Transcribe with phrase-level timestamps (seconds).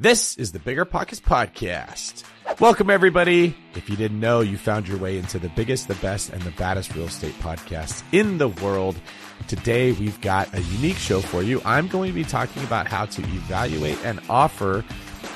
[0.00, 2.24] This is the BiggerPockets Podcast.
[2.58, 3.54] Welcome, everybody.
[3.74, 6.52] If you didn't know, you found your way into the biggest, the best, and the
[6.52, 8.98] baddest real estate podcasts in the world.
[9.46, 11.60] Today, we've got a unique show for you.
[11.66, 14.86] I'm going to be talking about how to evaluate an offer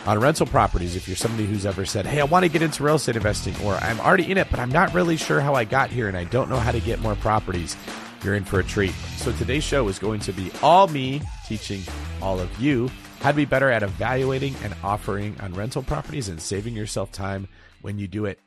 [0.06, 0.96] on rental properties.
[0.96, 3.54] If you're somebody who's ever said, Hey, I want to get into real estate investing,
[3.62, 6.16] or I'm already in it, but I'm not really sure how I got here and
[6.16, 7.76] I don't know how to get more properties,
[8.22, 8.94] you're in for a treat.
[9.18, 11.82] So today's show is going to be all me teaching
[12.22, 12.90] all of you
[13.24, 17.48] how to be better at evaluating and offering on rental properties and saving yourself time
[17.80, 18.38] when you do it.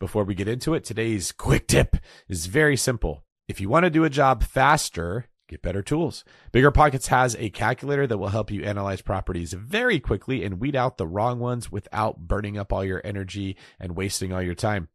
[0.00, 1.96] Before we get into it, today's quick tip
[2.28, 3.22] is very simple.
[3.46, 6.24] If you want to do a job faster, get better tools.
[6.52, 10.98] BiggerPockets has a calculator that will help you analyze properties very quickly and weed out
[10.98, 14.88] the wrong ones without burning up all your energy and wasting all your time.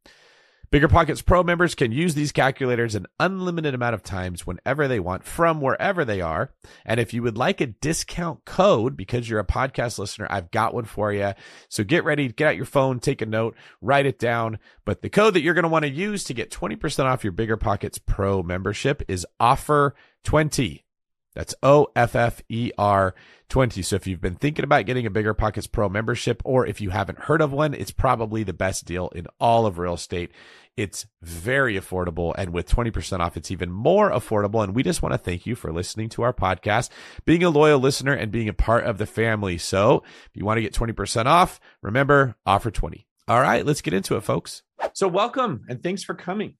[0.71, 5.23] BiggerPockets Pro members can use these calculators an unlimited amount of times whenever they want
[5.23, 6.51] from wherever they are.
[6.85, 10.75] And if you would like a discount code because you're a podcast listener, I've got
[10.75, 11.33] one for you.
[11.69, 14.59] So get ready, get out your phone, take a note, write it down.
[14.85, 17.33] But the code that you're going to want to use to get 20% off your
[17.33, 20.85] BiggerPockets Pro membership is offer 20.
[21.35, 23.13] That's O F F E R
[23.49, 23.81] 20.
[23.81, 27.19] So if you've been thinking about getting a BiggerPockets Pro membership, or if you haven't
[27.19, 30.31] heard of one, it's probably the best deal in all of real estate.
[30.77, 32.33] It's very affordable.
[32.37, 34.63] And with 20% off, it's even more affordable.
[34.63, 36.89] And we just want to thank you for listening to our podcast,
[37.25, 39.57] being a loyal listener and being a part of the family.
[39.57, 43.05] So if you want to get 20% off, remember offer 20.
[43.27, 44.63] All right, let's get into it, folks.
[44.93, 46.55] So welcome and thanks for coming.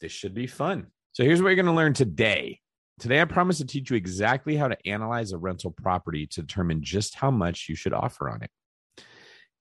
[0.00, 0.88] This should be fun.
[1.12, 2.60] So here's what you're going to learn today.
[2.98, 6.82] Today, I promise to teach you exactly how to analyze a rental property to determine
[6.82, 8.50] just how much you should offer on it.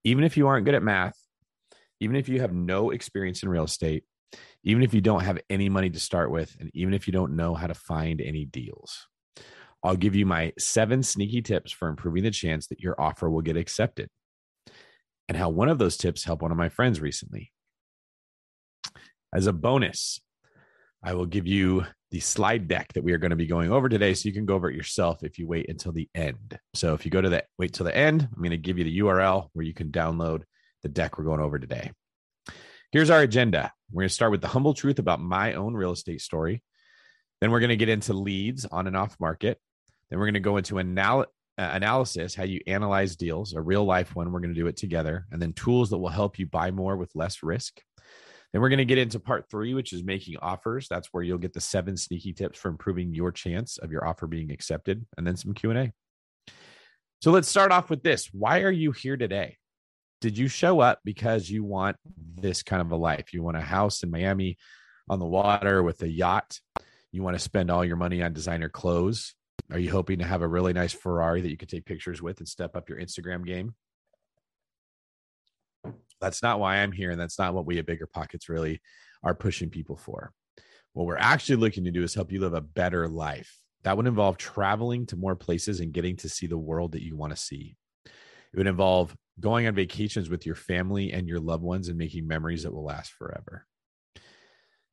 [0.05, 1.17] Even if you aren't good at math,
[1.99, 4.05] even if you have no experience in real estate,
[4.63, 7.35] even if you don't have any money to start with, and even if you don't
[7.35, 9.07] know how to find any deals,
[9.83, 13.41] I'll give you my seven sneaky tips for improving the chance that your offer will
[13.41, 14.09] get accepted,
[15.27, 17.51] and how one of those tips helped one of my friends recently.
[19.33, 20.21] As a bonus,
[21.03, 23.89] I will give you the slide deck that we are going to be going over
[23.89, 26.57] today so you can go over it yourself if you wait until the end.
[26.73, 28.83] So if you go to the wait till the end, I'm going to give you
[28.83, 30.43] the URL where you can download
[30.83, 31.91] the deck we're going over today.
[32.91, 33.71] Here's our agenda.
[33.91, 36.63] We're going to start with the humble truth about my own real estate story.
[37.41, 39.59] Then we're going to get into leads on and off market.
[40.09, 41.25] Then we're going to go into anal-
[41.57, 44.31] uh, analysis, how you analyze deals, a real life one.
[44.31, 45.25] We're going to do it together.
[45.31, 47.81] And then tools that will help you buy more with less risk.
[48.53, 50.87] Then we're going to get into part three, which is making offers.
[50.89, 54.27] That's where you'll get the seven sneaky tips for improving your chance of your offer
[54.27, 55.93] being accepted, and then some Q and A.
[57.21, 58.29] So let's start off with this.
[58.31, 59.57] Why are you here today?
[60.21, 61.97] Did you show up because you want
[62.35, 63.33] this kind of a life?
[63.33, 64.57] You want a house in Miami
[65.09, 66.59] on the water with a yacht?
[67.11, 69.35] You want to spend all your money on designer clothes?
[69.71, 72.39] Are you hoping to have a really nice Ferrari that you could take pictures with
[72.39, 73.73] and step up your Instagram game?
[76.25, 77.11] That's not why I'm here.
[77.11, 78.81] And that's not what we at BiggerPockets really
[79.21, 80.33] are pushing people for.
[80.93, 83.59] What we're actually looking to do is help you live a better life.
[83.83, 87.15] That would involve traveling to more places and getting to see the world that you
[87.15, 87.77] want to see.
[88.05, 92.25] It would involve going on vacations with your family and your loved ones and making
[92.25, 93.67] memories that will last forever.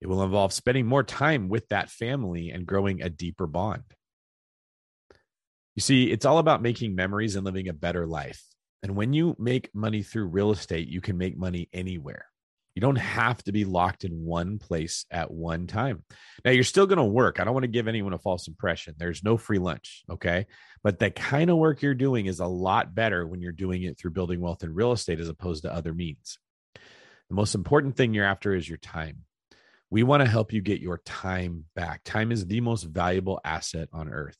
[0.02, 3.84] It will involve spending more time with that family and growing a deeper bond.
[5.76, 8.44] You see, it's all about making memories and living a better life.
[8.82, 12.26] And when you make money through real estate, you can make money anywhere.
[12.74, 16.04] You don't have to be locked in one place at one time.
[16.44, 17.38] Now, you're still going to work.
[17.38, 18.94] I don't want to give anyone a false impression.
[18.96, 20.04] There's no free lunch.
[20.10, 20.46] Okay.
[20.82, 23.98] But the kind of work you're doing is a lot better when you're doing it
[23.98, 26.38] through building wealth in real estate as opposed to other means.
[27.28, 29.24] The most important thing you're after is your time.
[29.90, 32.02] We want to help you get your time back.
[32.04, 34.38] Time is the most valuable asset on earth.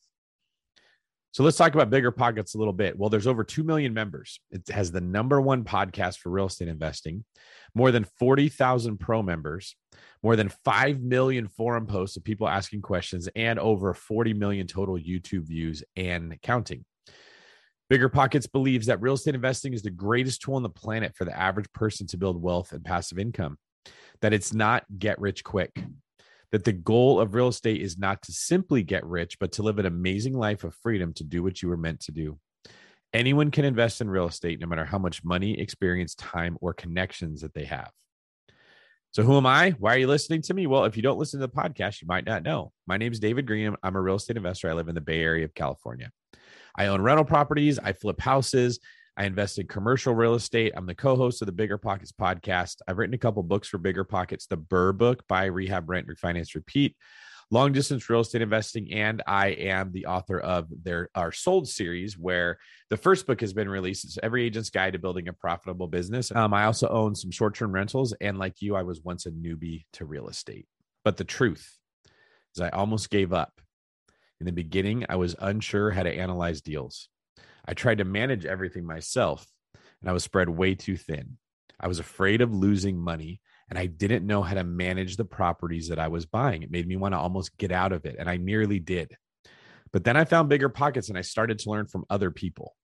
[1.33, 2.99] So let's talk about BiggerPockets a little bit.
[2.99, 4.39] Well, there's over 2 million members.
[4.51, 7.25] It has the number one podcast for real estate investing,
[7.75, 9.75] more than 40,000 pro members,
[10.23, 14.97] more than 5 million forum posts of people asking questions, and over 40 million total
[14.97, 16.85] YouTube views and counting.
[17.89, 21.25] Bigger Pockets believes that real estate investing is the greatest tool on the planet for
[21.25, 23.57] the average person to build wealth and passive income,
[24.21, 25.83] that it's not get rich quick
[26.53, 29.79] that the goal of real estate is not to simply get rich, but to live
[29.79, 32.39] an amazing life of freedom to do what you were meant to do.
[33.15, 37.41] Anyone can invest in real estate, no matter how much money, experience, time, or connections
[37.41, 37.91] that they have.
[39.13, 39.71] So, who am I?
[39.73, 40.67] Why are you listening to me?
[40.67, 42.73] Well, if you don't listen to the podcast, you might not know.
[42.87, 43.75] My name is David Greene.
[43.83, 44.71] I'm a real estate investor.
[44.71, 46.11] I live in the Bay Area of California.
[46.75, 48.79] I own rental properties, I flip houses,
[49.17, 50.73] I invest in commercial real estate.
[50.75, 52.77] I'm the co-host of the BiggerPockets podcast.
[52.89, 56.97] I've written a couple books for BiggerPockets, the BRRRR book, Buy Rehab Rent Refinance Repeat.
[57.51, 62.17] long distance real estate investing, and I am the author of their our Sold series,
[62.17, 64.05] where the first book has been released.
[64.05, 66.35] It's Every Agent's Guide to Building a Profitable Business.
[66.35, 69.31] Um, I also own some short term rentals, and like you, I was once a
[69.31, 70.67] newbie to real estate.
[71.05, 71.77] But the truth
[72.55, 73.61] is, I almost gave up.
[74.41, 77.11] In the beginning, I was unsure how to analyze deals.
[77.67, 79.47] I tried to manage everything myself,
[80.01, 81.39] and I was spread way too thin.
[81.79, 83.41] I was afraid of losing money
[83.73, 86.63] and I didn't know how to manage the properties that I was buying.
[86.63, 89.17] It made me want to almost get out of it, and I nearly did.
[89.95, 92.77] But then I found BiggerPockets and I started to learn from other people.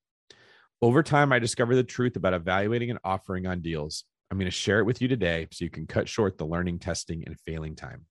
[0.80, 4.04] Over time, I discovered the truth about evaluating and offering on deals.
[4.30, 6.78] I'm going to share it with you today so you can cut short the learning,
[6.78, 8.06] testing, and failing time.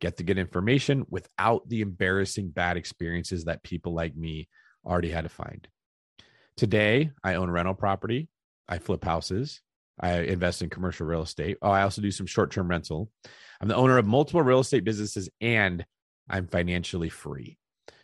[0.00, 4.48] Get the good information without the embarrassing bad experiences that people like me
[4.86, 5.66] already had to find.
[6.56, 8.28] Today, I own rental property,
[8.68, 9.60] I flip houses,
[10.00, 11.58] I invest in commercial real estate.
[11.62, 13.10] Oh, I also do some short term rental.
[13.60, 15.84] I'm the owner of multiple real estate businesses and
[16.28, 17.58] I'm financially free.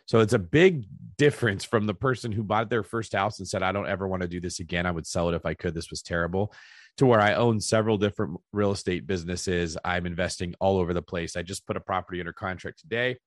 [0.05, 0.85] So it's a big
[1.17, 4.21] difference from the person who bought their first house and said, I don't ever want
[4.21, 4.85] to do this again.
[4.85, 5.73] I would sell it if I could.
[5.73, 6.53] This was terrible.
[6.97, 9.77] To where I own several different real estate businesses.
[9.85, 11.37] I'm investing all over the place.
[11.37, 13.17] I just put a property under contract today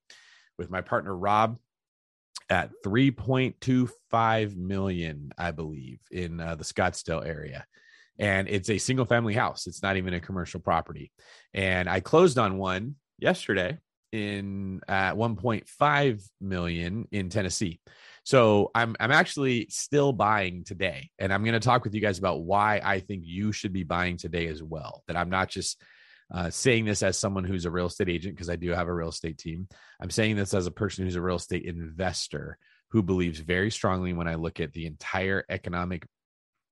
[0.59, 1.57] with my partner, Rob
[2.49, 7.65] at 3.25 million i believe in uh, the scottsdale area
[8.17, 9.67] and it's a single family house.
[9.67, 11.11] It's not even a commercial property.
[11.53, 13.77] And I closed on one yesterday
[14.11, 17.81] in at 1.5 million in Tennessee.
[18.23, 22.17] So I'm I'm actually still buying today, and I'm going to talk with you guys
[22.17, 25.03] about why I think you should be buying today as well.
[25.07, 25.79] That I'm not just
[26.33, 28.93] uh, saying this as someone who's a real estate agent because I do have a
[28.93, 29.67] real estate team.
[30.01, 32.57] I'm saying this as a person who's a real estate investor
[32.89, 36.07] who believes very strongly when I look at the entire economic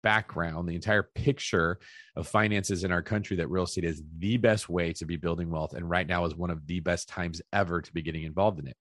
[0.04, 1.80] background, the entire picture
[2.16, 5.50] of finances in our country that real estate is the best way to be building
[5.50, 5.74] wealth.
[5.74, 8.68] And right now is one of the best times ever to be getting involved in
[8.68, 8.78] it.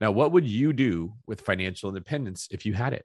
[0.00, 3.04] Now, what would you do with financial independence if you had it?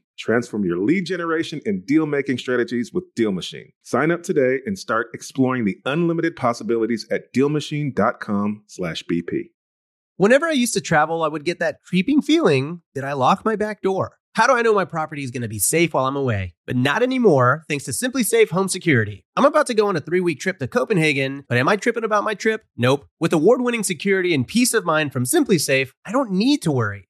[0.17, 3.71] Transform your lead generation and deal making strategies with DealMachine.
[3.83, 9.43] Sign up today and start exploring the unlimited possibilities at DealMachine.com/bp.
[10.17, 13.55] Whenever I used to travel, I would get that creeping feeling that I locked my
[13.55, 14.19] back door.
[14.33, 16.53] How do I know my property is going to be safe while I'm away?
[16.65, 19.25] But not anymore, thanks to SimpliSafe Home Security.
[19.35, 22.05] I'm about to go on a three week trip to Copenhagen, but am I tripping
[22.05, 22.63] about my trip?
[22.77, 23.07] Nope.
[23.19, 27.09] With award winning security and peace of mind from SimpliSafe, I don't need to worry.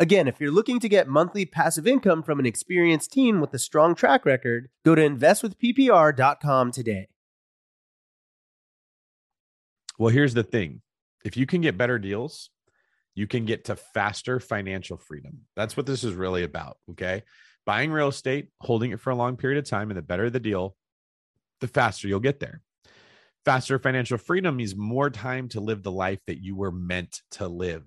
[0.00, 3.58] Again, if you're looking to get monthly passive income from an experienced team with a
[3.58, 7.08] strong track record, go to investwithppr.com today.
[9.98, 10.82] Well, here's the thing
[11.24, 12.50] if you can get better deals,
[13.16, 15.40] you can get to faster financial freedom.
[15.56, 16.76] That's what this is really about.
[16.92, 17.24] Okay.
[17.66, 20.40] Buying real estate, holding it for a long period of time, and the better the
[20.40, 20.76] deal,
[21.60, 22.62] the faster you'll get there.
[23.44, 27.48] Faster financial freedom means more time to live the life that you were meant to
[27.48, 27.84] live.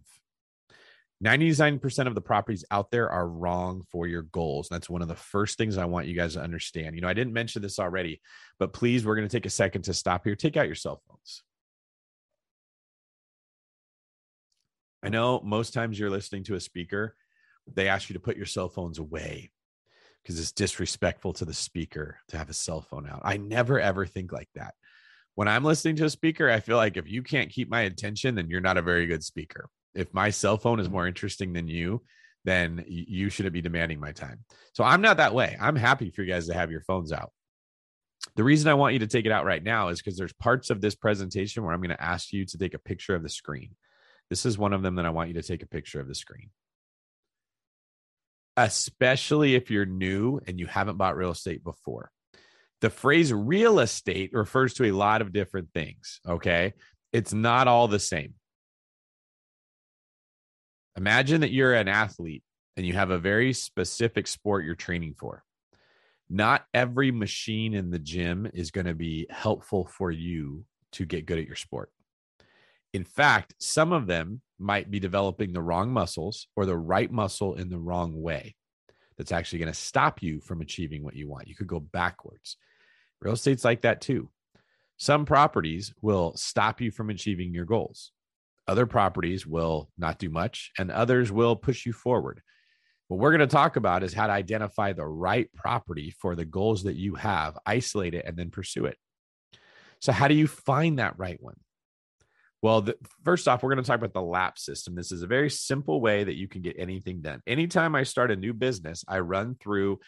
[1.23, 4.67] 99% of the properties out there are wrong for your goals.
[4.69, 6.95] That's one of the first things I want you guys to understand.
[6.95, 8.21] You know, I didn't mention this already,
[8.57, 10.35] but please, we're going to take a second to stop here.
[10.35, 11.43] Take out your cell phones.
[15.03, 17.15] I know most times you're listening to a speaker,
[17.71, 19.51] they ask you to put your cell phones away
[20.21, 23.21] because it's disrespectful to the speaker to have a cell phone out.
[23.23, 24.73] I never ever think like that.
[25.35, 28.35] When I'm listening to a speaker, I feel like if you can't keep my attention,
[28.35, 29.69] then you're not a very good speaker.
[29.93, 32.01] If my cell phone is more interesting than you,
[32.43, 34.43] then you shouldn't be demanding my time.
[34.73, 35.57] So I'm not that way.
[35.59, 37.31] I'm happy for you guys to have your phones out.
[38.35, 40.69] The reason I want you to take it out right now is because there's parts
[40.69, 43.29] of this presentation where I'm going to ask you to take a picture of the
[43.29, 43.75] screen.
[44.29, 46.15] This is one of them that I want you to take a picture of the
[46.15, 46.49] screen.
[48.55, 52.11] Especially if you're new and you haven't bought real estate before.
[52.79, 56.19] The phrase real estate refers to a lot of different things.
[56.27, 56.73] Okay.
[57.11, 58.35] It's not all the same.
[60.97, 62.43] Imagine that you're an athlete
[62.75, 65.43] and you have a very specific sport you're training for.
[66.29, 71.25] Not every machine in the gym is going to be helpful for you to get
[71.25, 71.91] good at your sport.
[72.93, 77.55] In fact, some of them might be developing the wrong muscles or the right muscle
[77.55, 78.55] in the wrong way.
[79.17, 81.47] That's actually going to stop you from achieving what you want.
[81.47, 82.57] You could go backwards.
[83.21, 84.29] Real estate's like that too.
[84.97, 88.11] Some properties will stop you from achieving your goals.
[88.71, 92.41] Other properties will not do much, and others will push you forward.
[93.09, 96.45] What we're going to talk about is how to identify the right property for the
[96.45, 98.95] goals that you have, isolate it, and then pursue it.
[99.99, 101.57] So, how do you find that right one?
[102.61, 104.95] Well, the, first off, we're going to talk about the LAPS system.
[104.95, 107.41] This is a very simple way that you can get anything done.
[107.45, 109.99] Anytime I start a new business, I run through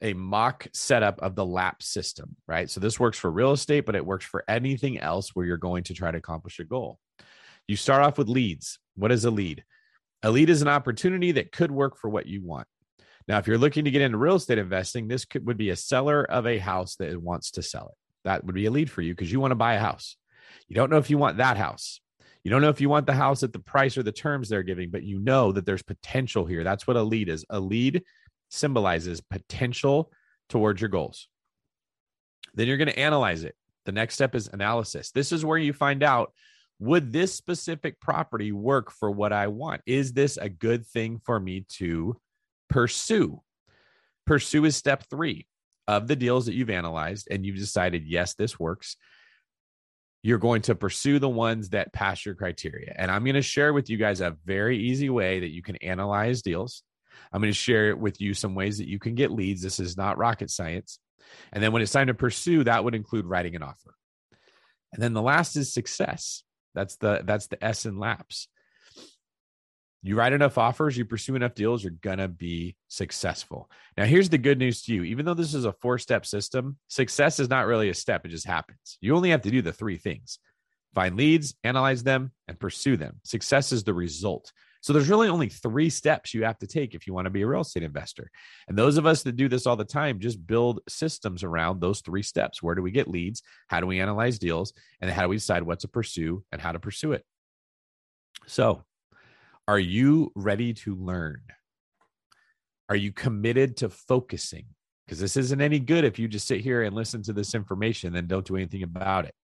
[0.00, 2.70] a mock setup of the LAPS system, right?
[2.70, 5.82] So this works for real estate, but it works for anything else where you're going
[5.84, 7.00] to try to accomplish a goal.
[7.66, 8.78] You start off with leads.
[8.94, 9.64] What is a lead?
[10.22, 12.66] A lead is an opportunity that could work for what you want.
[13.28, 15.76] Now, if you're looking to get into real estate investing, this could, would be a
[15.76, 17.98] seller of a house that wants to sell it.
[18.24, 20.16] That would be a lead for you because you want to buy a house.
[20.68, 22.00] You don't know if you want that house.
[22.44, 24.62] You don't know if you want the house at the price or the terms they're
[24.62, 26.62] giving, but you know that there's potential here.
[26.62, 27.44] That's what a lead is.
[27.50, 28.04] A lead
[28.50, 30.12] symbolizes potential
[30.48, 31.28] towards your goals.
[32.54, 33.56] Then you're going to analyze it.
[33.84, 35.10] The next step is analysis.
[35.10, 36.32] This is where you find out
[36.78, 39.82] would this specific property work for what I want?
[39.86, 42.16] Is this a good thing for me to
[42.68, 43.40] pursue?
[44.26, 45.46] Pursue is step three
[45.88, 48.96] of the deals that you've analyzed, and you've decided, yes, this works
[50.26, 52.92] you're going to pursue the ones that pass your criteria.
[52.96, 55.76] And I'm going to share with you guys a very easy way that you can
[55.76, 56.82] analyze deals.
[57.32, 59.62] I'm going to share with you some ways that you can get leads.
[59.62, 60.98] This is not rocket science.
[61.52, 63.94] And then when it's time to pursue, that would include writing an offer.
[64.92, 66.42] And then the last is success.
[66.76, 68.46] That's the that's the S in laps
[70.06, 73.68] you write enough offers, you pursue enough deals, you're to be successful.
[73.96, 75.02] Now, here's the good news to you.
[75.02, 78.28] Even though this is a four step system, success is not really a step, it
[78.28, 78.98] just happens.
[79.00, 80.38] You only have to do the three things
[80.94, 83.20] find leads, analyze them, and pursue them.
[83.24, 84.52] Success is the result.
[84.86, 87.42] So there's really only three steps you have to take if you want to be
[87.42, 88.30] a real estate investor.
[88.68, 92.02] And those of us that do this all the time just build systems around those
[92.02, 92.62] three steps.
[92.62, 93.42] Where do we get leads?
[93.66, 94.72] How do we analyze deals?
[95.00, 97.24] And how do we decide what to pursue and how to pursue it?
[98.46, 98.84] So
[99.66, 101.40] are you ready to learn?
[102.88, 104.66] Are you committed to focusing?
[105.04, 108.14] Because this isn't any good if you just sit here and listen to this information
[108.14, 109.34] and don't do anything about it.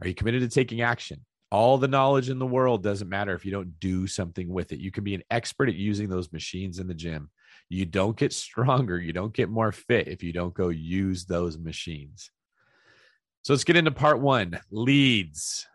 [0.00, 1.24] Are you committed to taking action?
[1.50, 4.80] All the knowledge in the world doesn't matter if you don't do something with it.
[4.80, 7.30] You can be an expert at using those machines in the gym.
[7.70, 11.58] You don't get stronger, you don't get more fit if you don't go use those
[11.58, 12.30] machines.
[13.42, 15.66] So let's get into part one leads.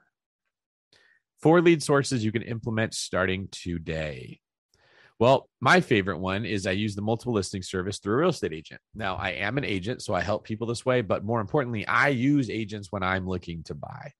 [1.41, 4.39] Four lead sources you can implement starting today.
[5.19, 8.53] Well, my favorite one is I use the multiple listing service through a real estate
[8.53, 8.81] agent.
[8.93, 12.09] Now, I am an agent, so I help people this way, but more importantly, I
[12.09, 14.11] use agents when I'm looking to buy.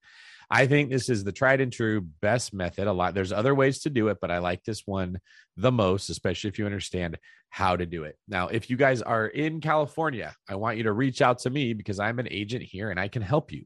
[0.50, 2.86] I think this is the tried and true best method.
[2.86, 5.18] A lot there's other ways to do it, but I like this one
[5.56, 7.18] the most, especially if you understand
[7.50, 8.18] how to do it.
[8.28, 11.72] Now, if you guys are in California, I want you to reach out to me
[11.72, 13.64] because I'm an agent here and I can help you.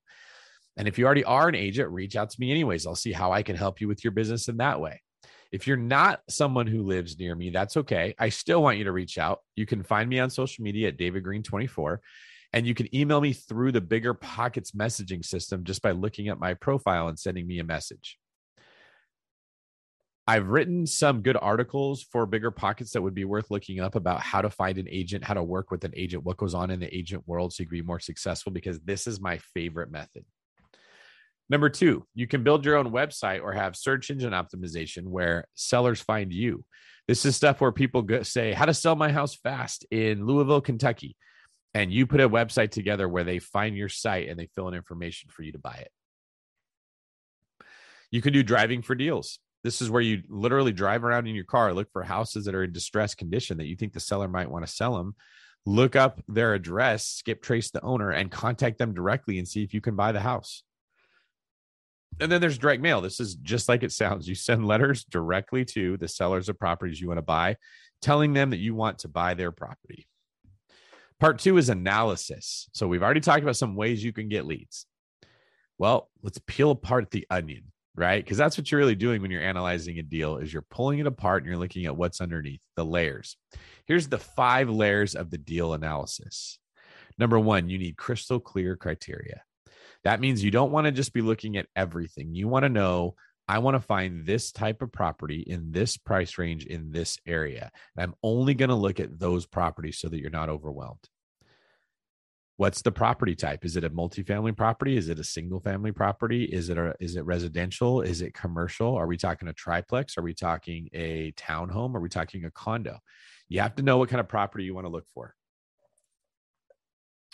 [0.77, 2.87] And if you already are an agent, reach out to me anyways.
[2.87, 5.03] I'll see how I can help you with your business in that way.
[5.51, 8.15] If you're not someone who lives near me, that's okay.
[8.19, 9.41] I still want you to reach out.
[9.57, 12.01] You can find me on social media at David Greene 24
[12.53, 16.55] and you can email me through the BiggerPockets messaging system just by looking at my
[16.55, 18.19] profile and sending me a message.
[20.27, 24.43] I've written some good articles for BiggerPockets that would be worth looking up about how
[24.43, 26.95] to find an agent, how to work with an agent, what goes on in the
[26.95, 30.27] agent world so you can be more successful because this is my favorite method.
[31.49, 36.03] Number two, you can build your own website or have search engine optimization where sellers
[36.03, 36.63] find you.
[37.07, 40.61] This is stuff where people go, say, How to sell my house fast in Louisville,
[40.61, 41.17] Kentucky.
[41.75, 44.75] And you put a website together where they find your site and they fill in
[44.75, 45.91] information for you to buy it.
[48.11, 49.39] You can do driving for deals.
[49.65, 52.65] This is where you literally drive around in your car, look for houses that are
[52.65, 55.15] in distressed condition that you think the seller might want to sell them.
[55.67, 59.75] Look up their address, skip trace the owner, and contact them directly and see if
[59.75, 60.63] you can buy the house.
[62.21, 63.01] And then there's direct mail.
[63.01, 64.29] This is just like it sounds.
[64.29, 67.57] You send letters directly to the sellers of properties you want to buy,
[68.01, 70.09] telling them that you want to buy their property.
[71.21, 72.69] Part two is analysis.
[72.73, 74.87] So we've already talked about some ways you can get leads.
[75.77, 78.23] Well, let's peel apart the onion, right?
[78.23, 81.07] Because that's what you're really doing when you're analyzing a deal is you're pulling it
[81.07, 83.37] apart and you're looking at what's underneath the layers.
[83.87, 86.59] Here's the five layers of the deal analysis.
[87.19, 89.43] Number one, you need crystal clear criteria.
[90.05, 92.35] That means you don't want to just be looking at everything.
[92.35, 93.15] You want to know,
[93.49, 97.71] I want to find this type of property in this price range in this area.
[97.97, 101.09] And I'm only going to look at those properties so that you're not overwhelmed.
[102.59, 103.65] What's the property type?
[103.65, 104.97] Is it a multifamily property?
[104.97, 106.45] Is it a single family property?
[106.45, 108.03] Is it a, is it residential?
[108.03, 108.97] Is it commercial?
[108.97, 110.19] Are we talking a triplex?
[110.19, 111.95] Are we talking a townhome?
[111.95, 112.99] Are we talking a condo?
[113.49, 115.35] You have to know what kind of property you want to look for.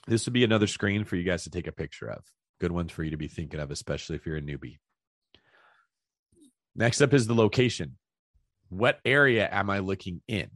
[0.06, 2.22] This would be another screen for you guys to take a picture of
[2.60, 4.76] good ones for you to be thinking of, especially if you're a newbie.
[6.76, 7.96] Next up is the location.
[8.68, 10.50] What area am I looking in?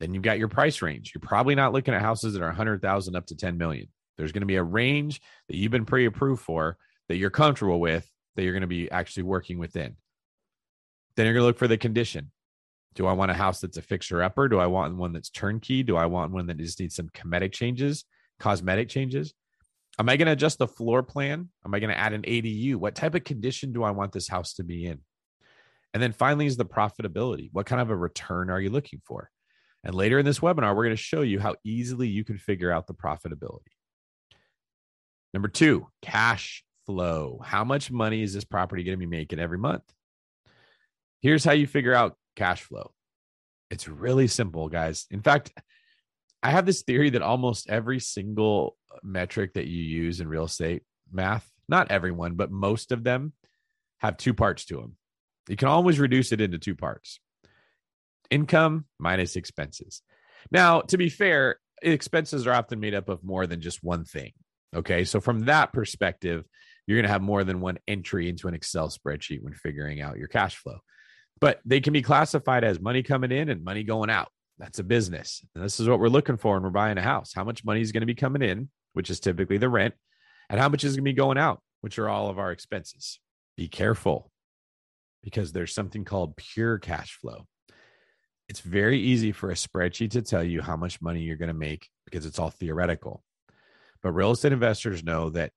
[0.00, 1.12] Then you've got your price range.
[1.14, 3.88] You're probably not looking at houses that are 100,000 up to 10 million.
[4.16, 6.76] There's going to be a range that you've been pre-approved for
[7.08, 9.96] that you're comfortable with that you're going to be actually working within.
[11.16, 12.30] Then you're going to look for the condition.
[12.94, 14.48] Do I want a house that's a fixer upper?
[14.48, 15.82] Do I want one that's turnkey?
[15.82, 18.04] Do I want one that just needs some cosmetic changes,
[18.38, 19.34] cosmetic changes?
[19.98, 21.48] Am I going to adjust the floor plan?
[21.64, 22.76] Am I going to add an ADU?
[22.76, 25.00] What type of condition do I want this house to be in?
[25.94, 27.50] And then finally is the profitability.
[27.52, 29.30] What kind of a return are you looking for?
[29.84, 32.70] And later in this webinar, we're going to show you how easily you can figure
[32.70, 33.72] out the profitability.
[35.34, 37.40] Number two, cash flow.
[37.44, 39.82] How much money is this property going to be making every month?
[41.20, 42.92] Here's how you figure out cash flow.
[43.70, 45.06] It's really simple, guys.
[45.10, 45.52] In fact,
[46.42, 50.82] I have this theory that almost every single metric that you use in real estate
[51.10, 53.32] math, not everyone, but most of them
[53.98, 54.96] have two parts to them.
[55.48, 57.20] You can always reduce it into two parts
[58.30, 60.02] income minus expenses.
[60.50, 64.32] Now, to be fair, expenses are often made up of more than just one thing.
[64.74, 65.04] Okay.
[65.04, 66.44] So, from that perspective,
[66.86, 70.16] you're going to have more than one entry into an Excel spreadsheet when figuring out
[70.16, 70.78] your cash flow.
[71.40, 74.28] But they can be classified as money coming in and money going out.
[74.58, 75.44] That's a business.
[75.54, 77.32] And this is what we're looking for when we're buying a house.
[77.34, 79.94] How much money is going to be coming in, which is typically the rent,
[80.48, 83.18] and how much is going to be going out, which are all of our expenses.
[83.56, 84.31] Be careful
[85.22, 87.46] because there's something called pure cash flow.
[88.48, 91.54] It's very easy for a spreadsheet to tell you how much money you're going to
[91.54, 93.22] make because it's all theoretical.
[94.02, 95.52] But real estate investors know that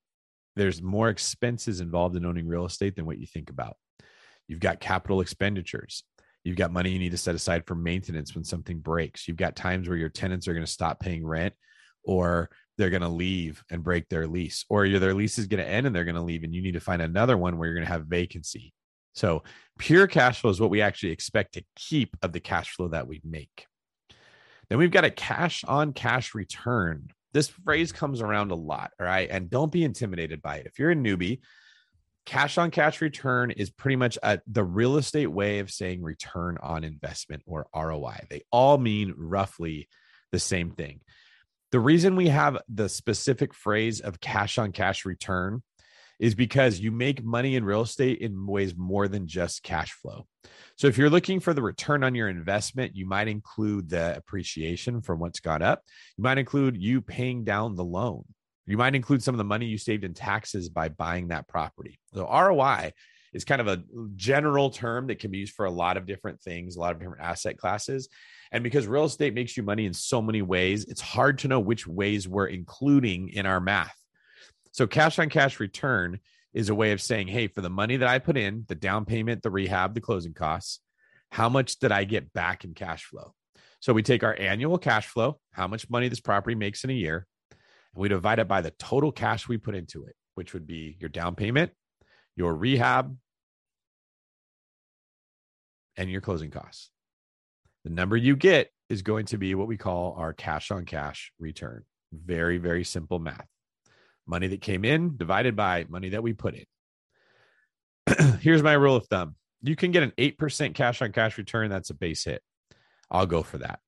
[0.54, 3.76] there's more expenses involved in owning real estate than what you think about.
[4.48, 6.04] You've got capital expenditures.
[6.44, 9.26] You've got money you need to set aside for maintenance when something breaks.
[9.26, 11.54] You've got times where your tenants are going to stop paying rent
[12.04, 12.48] or
[12.78, 15.68] they're going to leave and break their lease, or your, their lease is going to
[15.68, 17.76] end and they're going to leave, and you need to find another one where you're
[17.76, 18.72] going to have vacancy.
[19.16, 19.42] So,
[19.78, 23.08] pure cash flow is what we actually expect to keep of the cash flow that
[23.08, 23.66] we make.
[24.68, 27.08] Then we've got a cash on cash return.
[27.32, 29.28] This phrase comes around a lot, right?
[29.30, 30.66] And don't be intimidated by it.
[30.66, 31.40] If you're a newbie,
[32.26, 36.58] cash on cash return is pretty much a, the real estate way of saying return
[36.62, 38.26] on investment or ROI.
[38.28, 39.88] They all mean roughly
[40.30, 41.00] the same thing.
[41.72, 45.62] The reason we have the specific phrase of cash on cash return
[46.18, 50.26] is because you make money in real estate in ways more than just cash flow.
[50.76, 55.02] So if you're looking for the return on your investment, you might include the appreciation
[55.02, 55.82] from what's gone up.
[56.16, 58.24] You might include you paying down the loan
[58.66, 62.00] You might include some of the money you saved in taxes by buying that property.
[62.14, 62.92] So ROI
[63.32, 63.82] is kind of a
[64.16, 66.98] general term that can be used for a lot of different things, a lot of
[66.98, 68.08] different asset classes.
[68.50, 71.60] And because real estate makes you money in so many ways, it's hard to know
[71.60, 73.94] which ways we're including in our math.
[74.76, 76.20] So, cash on cash return
[76.52, 79.06] is a way of saying, hey, for the money that I put in, the down
[79.06, 80.80] payment, the rehab, the closing costs,
[81.30, 83.32] how much did I get back in cash flow?
[83.80, 86.92] So, we take our annual cash flow, how much money this property makes in a
[86.92, 90.66] year, and we divide it by the total cash we put into it, which would
[90.66, 91.72] be your down payment,
[92.36, 93.16] your rehab,
[95.96, 96.90] and your closing costs.
[97.84, 101.32] The number you get is going to be what we call our cash on cash
[101.38, 101.86] return.
[102.12, 103.48] Very, very simple math.
[104.26, 106.64] Money that came in divided by money that we put in.
[108.40, 111.70] Here's my rule of thumb you can get an 8% cash on cash return.
[111.70, 112.42] That's a base hit.
[113.10, 113.80] I'll go for that.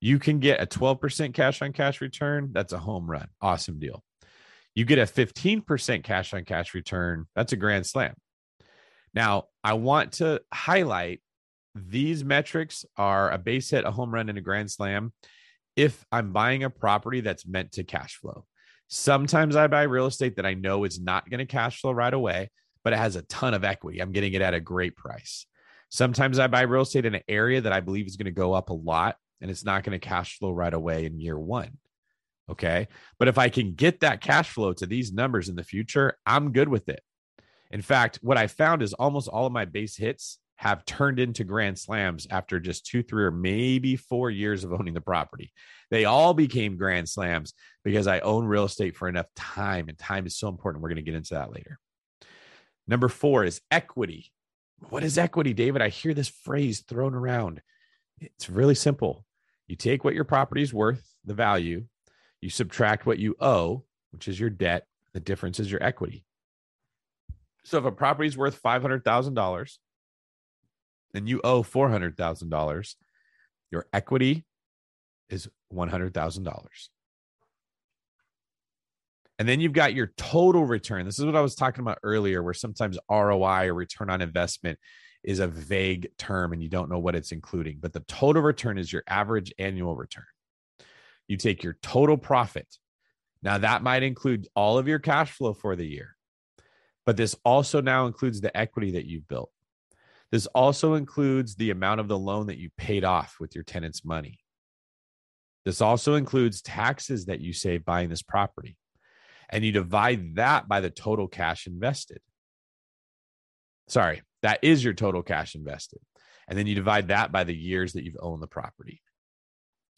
[0.00, 2.50] You can get a 12% cash on cash return.
[2.52, 3.28] That's a home run.
[3.40, 4.02] Awesome deal.
[4.74, 7.26] You get a 15% cash on cash return.
[7.34, 8.14] That's a grand slam.
[9.12, 11.20] Now, I want to highlight
[11.74, 15.12] these metrics are a base hit, a home run, and a grand slam
[15.76, 18.44] if I'm buying a property that's meant to cash flow.
[18.92, 22.12] Sometimes I buy real estate that I know is not going to cash flow right
[22.12, 22.50] away,
[22.82, 24.00] but it has a ton of equity.
[24.00, 25.46] I'm getting it at a great price.
[25.90, 28.52] Sometimes I buy real estate in an area that I believe is going to go
[28.52, 31.78] up a lot and it's not going to cash flow right away in year one.
[32.50, 32.88] Okay.
[33.20, 36.52] But if I can get that cash flow to these numbers in the future, I'm
[36.52, 37.00] good with it.
[37.70, 41.42] In fact, what I found is almost all of my base hits have turned into
[41.42, 45.50] grand slams after just two, three, or maybe four years of owning the property.
[45.90, 50.26] They all became grand slams because I own real estate for enough time, and time
[50.26, 50.82] is so important.
[50.82, 51.78] We're going to get into that later.
[52.86, 54.32] Number four is equity.
[54.90, 55.80] What is equity, David?
[55.80, 57.62] I hear this phrase thrown around.
[58.20, 59.24] It's really simple.
[59.66, 61.86] You take what your property is worth, the value,
[62.42, 64.84] you subtract what you owe, which is your debt.
[65.14, 66.26] The difference is your equity.
[67.64, 69.78] So if a property is worth $500,000,
[71.14, 72.94] and you owe $400,000,
[73.70, 74.44] your equity
[75.28, 76.66] is $100,000.
[79.38, 81.06] And then you've got your total return.
[81.06, 84.78] This is what I was talking about earlier, where sometimes ROI or return on investment
[85.22, 87.78] is a vague term and you don't know what it's including.
[87.80, 90.24] But the total return is your average annual return.
[91.26, 92.66] You take your total profit.
[93.42, 96.16] Now, that might include all of your cash flow for the year,
[97.06, 99.50] but this also now includes the equity that you've built.
[100.32, 104.04] This also includes the amount of the loan that you paid off with your tenant's
[104.04, 104.38] money.
[105.64, 108.76] This also includes taxes that you save buying this property.
[109.50, 112.20] And you divide that by the total cash invested.
[113.88, 115.98] Sorry, that is your total cash invested.
[116.46, 119.02] And then you divide that by the years that you've owned the property.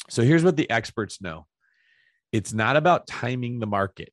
[0.08, 1.46] So here's what the experts know
[2.32, 4.12] it's not about timing the market,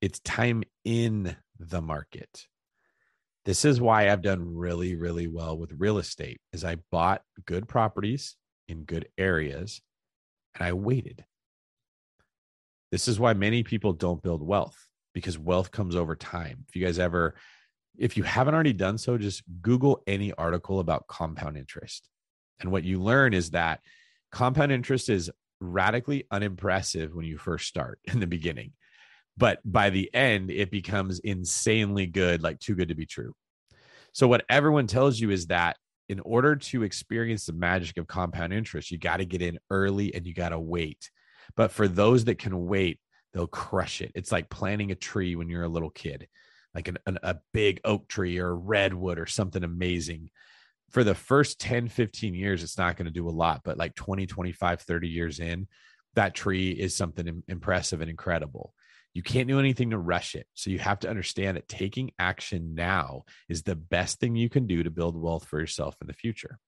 [0.00, 2.46] it's time in the market.
[3.44, 7.66] This is why I've done really, really well with real estate is I bought good
[7.68, 8.36] properties
[8.68, 9.80] in good areas
[10.54, 11.24] and I waited.
[12.90, 14.76] This is why many people don't build wealth
[15.14, 16.64] because wealth comes over time.
[16.68, 17.34] If you guys ever,
[17.96, 22.08] if you haven't already done so, just Google any article about compound interest.
[22.60, 23.80] And what you learn is that
[24.32, 28.72] compound interest is radically unimpressive when you first start in the beginning
[29.38, 33.32] but by the end it becomes insanely good like too good to be true.
[34.12, 35.76] So what everyone tells you is that
[36.08, 40.14] in order to experience the magic of compound interest you got to get in early
[40.14, 41.10] and you got to wait.
[41.56, 43.00] But for those that can wait
[43.32, 44.10] they'll crush it.
[44.14, 46.26] It's like planting a tree when you're a little kid
[46.74, 50.30] like an, an, a big oak tree or a redwood or something amazing.
[50.90, 53.94] For the first 10 15 years it's not going to do a lot but like
[53.94, 55.68] 20 25 30 years in
[56.14, 58.72] that tree is something impressive and incredible
[59.18, 60.46] you can't do anything to rush it.
[60.54, 64.68] So you have to understand that taking action now is the best thing you can
[64.68, 66.60] do to build wealth for yourself in the future.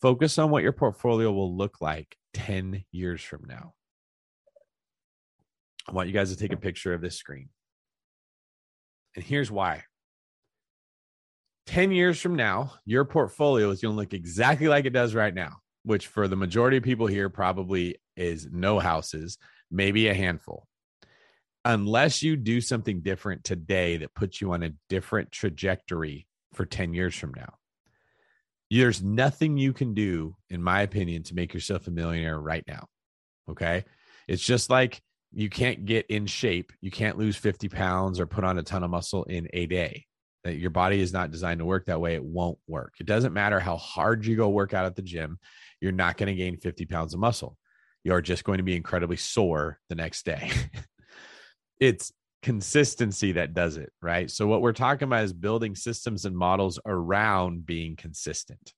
[0.00, 3.74] Focus on what your portfolio will look like 10 years from now.
[5.86, 7.50] I want you guys to take a picture of this screen.
[9.14, 9.82] And here's why
[11.66, 15.34] 10 years from now, your portfolio is going to look exactly like it does right
[15.34, 19.36] now, which for the majority of people here probably is no houses,
[19.70, 20.66] maybe a handful
[21.64, 26.94] unless you do something different today that puts you on a different trajectory for 10
[26.94, 27.54] years from now.
[28.70, 32.86] There's nothing you can do, in my opinion, to make yourself a millionaire right now.
[33.50, 33.84] Okay.
[34.28, 36.72] It's just like you can't get in shape.
[36.80, 40.06] You can't lose 50 pounds or put on a ton of muscle in a day.
[40.44, 42.14] That your body is not designed to work that way.
[42.14, 42.94] It won't work.
[42.98, 45.38] It doesn't matter how hard you go work out at the gym.
[45.80, 47.58] You're not going to gain 50 pounds of muscle.
[48.04, 50.50] You're just going to be incredibly sore the next day.
[51.80, 52.12] it's
[52.42, 54.30] consistency that does it, right?
[54.30, 58.72] So, what we're talking about is building systems and models around being consistent.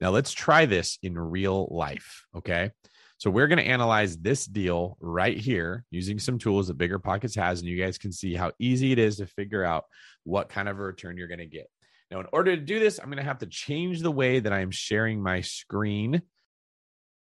[0.00, 2.24] Now, let's try this in real life.
[2.36, 2.70] Okay.
[3.18, 7.60] So, we're going to analyze this deal right here using some tools that BiggerPockets has,
[7.60, 9.84] and you guys can see how easy it is to figure out
[10.24, 11.68] what kind of a return you're going to get.
[12.10, 14.52] Now, in order to do this, I'm going to have to change the way that
[14.52, 16.22] I am sharing my screen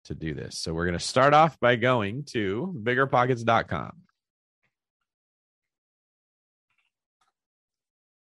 [0.06, 0.58] to do this.
[0.58, 4.04] So, we're going to start off by going to biggerpockets.com.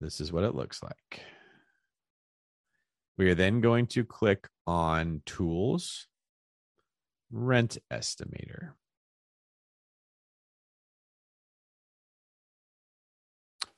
[0.01, 1.23] This is what it looks like.
[3.17, 6.07] We are then going to click on Tools,
[7.31, 8.71] Rent Estimator.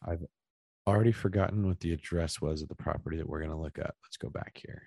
[0.05, 0.23] I've
[0.85, 3.95] already forgotten what the address was of the property that we're going to look up.
[4.03, 4.83] Let's go back here.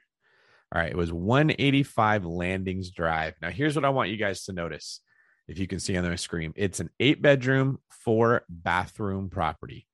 [0.72, 3.34] All right, it was 185 Landings Drive.
[3.40, 5.00] Now, here's what I want you guys to notice.
[5.46, 9.86] If you can see on the screen, it's an eight bedroom, four bathroom property.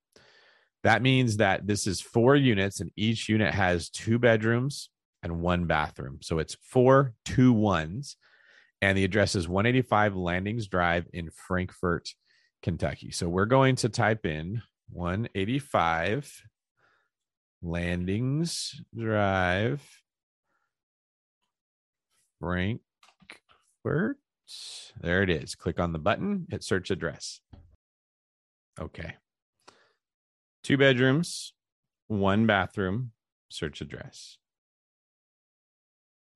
[0.83, 4.89] That means that this is four units, and each unit has two bedrooms
[5.23, 6.19] and one bathroom.
[6.21, 8.17] So it's four two ones.
[8.81, 12.09] And the address is 185 Landings Drive in Frankfort,
[12.63, 13.11] Kentucky.
[13.11, 16.41] So we're going to type in 185
[17.61, 19.87] Landings Drive,
[22.39, 24.17] Frankfort.
[24.99, 25.53] There it is.
[25.53, 27.39] Click on the button, hit search address.
[28.79, 29.15] Okay.
[30.63, 31.53] Two bedrooms,
[32.07, 33.11] one bathroom,
[33.49, 34.37] search address.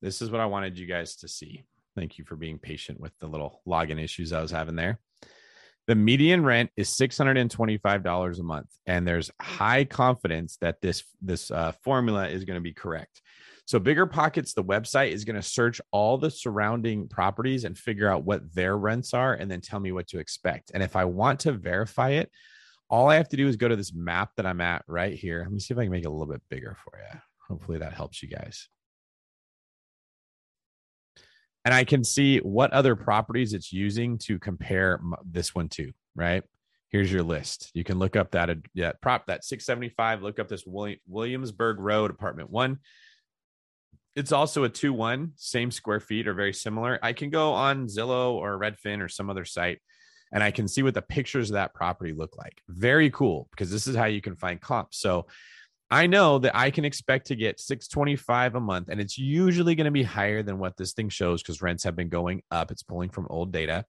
[0.01, 1.63] This is what I wanted you guys to see.
[1.95, 4.99] Thank you for being patient with the little login issues I was having there.
[5.87, 11.73] The median rent is $625 a month and there's high confidence that this this uh,
[11.83, 13.21] formula is going to be correct.
[13.65, 18.23] So BiggerPockets the website is going to search all the surrounding properties and figure out
[18.23, 20.71] what their rents are and then tell me what to expect.
[20.73, 22.31] And if I want to verify it,
[22.89, 25.41] all I have to do is go to this map that I'm at right here.
[25.41, 27.19] Let me see if I can make it a little bit bigger for you.
[27.47, 28.67] Hopefully that helps you guys.
[31.63, 36.43] And I can see what other properties it's using to compare this one to, right?
[36.89, 37.71] Here's your list.
[37.73, 38.49] You can look up that,
[39.01, 42.79] prop, that 675, look up this Williamsburg Road, apartment one.
[44.15, 46.99] It's also a 2 1, same square feet or very similar.
[47.01, 49.81] I can go on Zillow or Redfin or some other site
[50.31, 52.61] and I can see what the pictures of that property look like.
[52.67, 54.99] Very cool because this is how you can find comps.
[54.99, 55.27] So
[55.91, 59.85] I know that I can expect to get 625 a month and it's usually going
[59.85, 62.71] to be higher than what this thing shows because rents have been going up.
[62.71, 63.85] It's pulling from old data,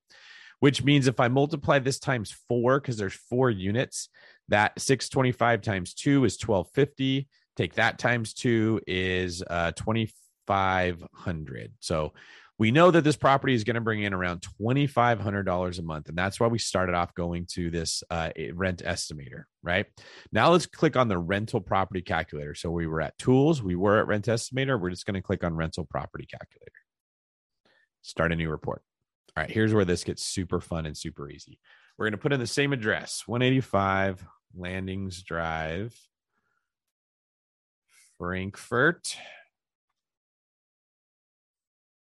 [0.60, 4.10] which means if I multiply this times 4 because there's 4 units,
[4.48, 7.28] that 625 times 2 is 1250.
[7.56, 11.72] Take that times 2 is uh 2500.
[11.80, 12.12] So
[12.58, 16.08] we know that this property is going to bring in around $2,500 a month.
[16.08, 19.86] And that's why we started off going to this uh, rent estimator, right?
[20.32, 22.54] Now let's click on the rental property calculator.
[22.54, 24.80] So we were at tools, we were at rent estimator.
[24.80, 26.72] We're just going to click on rental property calculator.
[28.00, 28.82] Start a new report.
[29.36, 31.58] All right, here's where this gets super fun and super easy.
[31.98, 35.94] We're going to put in the same address 185 Landings Drive,
[38.16, 39.14] Frankfort.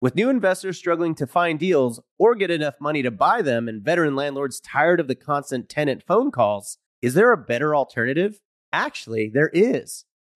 [0.00, 3.82] With new investors struggling to find deals or get enough money to buy them and
[3.82, 8.40] veteran landlords tired of the constant tenant phone calls, is there a better alternative?
[8.72, 10.04] Actually, there is.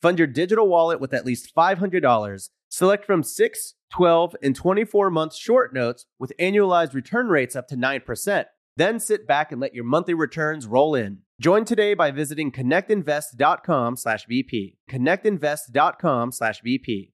[0.00, 2.48] Fund your digital wallet with at least $500.
[2.68, 7.76] Select from 6, 12, and 24 month short notes with annualized return rates up to
[7.76, 8.44] 9%.
[8.76, 11.18] Then sit back and let your monthly returns roll in.
[11.40, 14.76] Join today by visiting connectinvest.com/bp.
[14.90, 17.12] connectinvest.com/vp.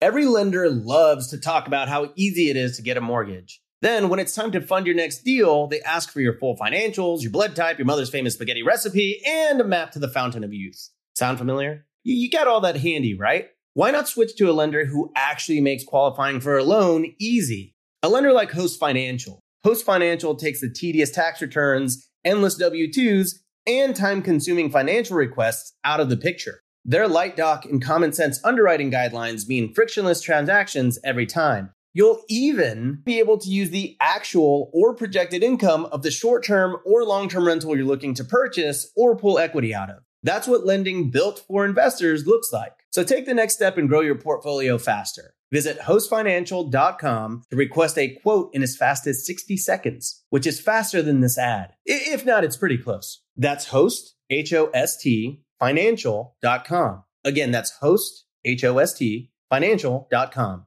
[0.00, 3.60] Every lender loves to talk about how easy it is to get a mortgage.
[3.82, 7.22] Then, when it's time to fund your next deal, they ask for your full financials,
[7.22, 10.52] your blood type, your mother's famous spaghetti recipe, and a map to the fountain of
[10.52, 10.90] youth.
[11.14, 11.87] Sound familiar?
[12.10, 13.48] You, got all that handy, right?
[13.74, 17.74] Why not switch to a lender who actually makes qualifying for a loan easy?
[18.02, 19.40] A lender like Host Financial.
[19.62, 25.74] Host Financial takes the tedious tax returns, endless W 2s, and time consuming financial requests
[25.84, 26.62] out of the picture.
[26.82, 31.74] Their light doc and common sense underwriting guidelines mean frictionless transactions every time.
[31.92, 36.78] You'll even be able to use the actual or projected income of the short term
[36.86, 39.98] or long term rental you're looking to purchase or pull equity out of.
[40.22, 42.72] That's what lending built for investors looks like.
[42.90, 45.34] So take the next step and grow your portfolio faster.
[45.50, 51.00] Visit hostfinancial.com to request a quote in as fast as 60 seconds, which is faster
[51.00, 51.72] than this ad.
[51.86, 53.22] If not, it's pretty close.
[53.36, 57.04] That's host, H O S T, financial.com.
[57.24, 60.66] Again, that's host, H O S T, financial.com.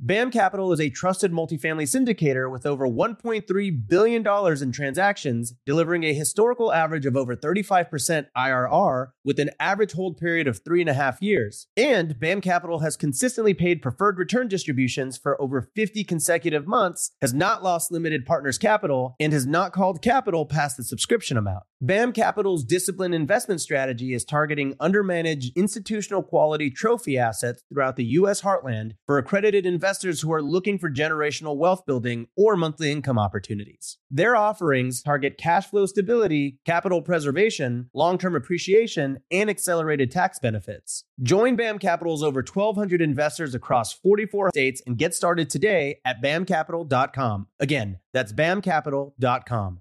[0.00, 6.14] BAM Capital is a trusted multifamily syndicator with over $1.3 billion in transactions, delivering a
[6.14, 10.94] historical average of over 35% IRR with an average hold period of three and a
[10.94, 11.66] half years.
[11.76, 17.34] And BAM Capital has consistently paid preferred return distributions for over 50 consecutive months, has
[17.34, 21.64] not lost limited partners capital, and has not called capital past the subscription amount.
[21.80, 28.42] BAM Capital's disciplined investment strategy is targeting undermanaged institutional quality trophy assets throughout the U.S.
[28.42, 29.87] heartland for accredited investors
[30.20, 33.98] who are looking for generational wealth building or monthly income opportunities.
[34.10, 41.04] Their offerings target cash flow stability, capital preservation, long term appreciation, and accelerated tax benefits.
[41.22, 47.48] Join BAM Capital's over 1,200 investors across 44 states and get started today at bamcapital.com.
[47.60, 49.80] Again, that's bamcapital.com.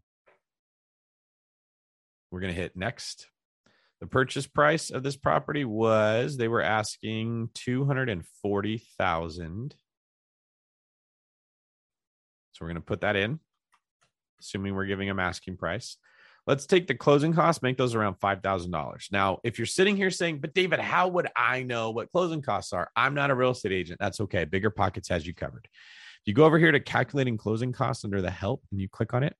[2.32, 3.28] We're going to hit next.
[4.00, 9.76] The purchase price of this property was they were asking 240,000.
[12.58, 13.40] So we're going to put that in
[14.40, 15.98] assuming we're giving them asking price.
[16.46, 19.12] Let's take the closing costs, make those around $5,000.
[19.12, 22.72] Now, if you're sitting here saying, but David, how would I know what closing costs
[22.72, 22.90] are?
[22.96, 24.00] I'm not a real estate agent.
[24.00, 24.46] That's okay.
[24.46, 25.66] BiggerPockets has you covered.
[25.66, 29.14] If you go over here to calculating closing costs under the help and you click
[29.14, 29.36] on it,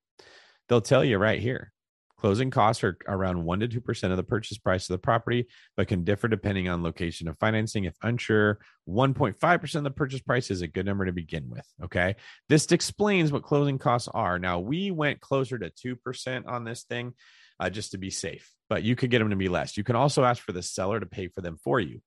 [0.68, 1.72] they'll tell you right here
[2.18, 5.88] Closing costs are around 1 to 2% of the purchase price of the property, but
[5.88, 7.84] can differ depending on location of financing.
[7.84, 11.66] If unsure, 1.5% of the purchase price is a good number to begin with.
[11.84, 12.16] Okay.
[12.50, 14.40] This explains what closing costs are.
[14.40, 17.14] Now, we went closer to 2% on this thing
[17.60, 19.78] uh, just to be safe, but you could get them to be less.
[19.78, 22.02] You can also ask for the seller to pay for them for you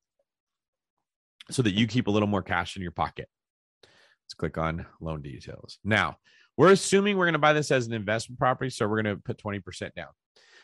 [1.52, 3.29] so that you keep a little more cash in your pocket.
[3.83, 5.79] Let's click on loan details.
[5.85, 6.19] Now,
[6.61, 9.23] we're assuming we're going to buy this as an investment property, so we're going to
[9.23, 10.08] put 20% down.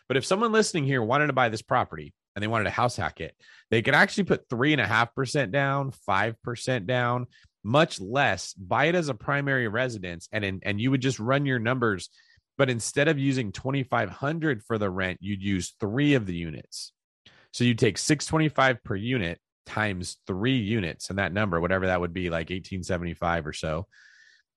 [0.09, 2.97] But if someone listening here wanted to buy this property and they wanted to house
[2.97, 3.34] hack it,
[3.70, 7.28] they could actually put three and a half percent down, five percent down.
[7.64, 11.47] much less buy it as a primary residence and in, and you would just run
[11.47, 12.11] your numbers
[12.59, 16.92] but instead of using 2500 for the rent you'd use 3 of the units
[17.53, 22.12] so you take 625 per unit times 3 units and that number whatever that would
[22.12, 23.86] be like 1875 or so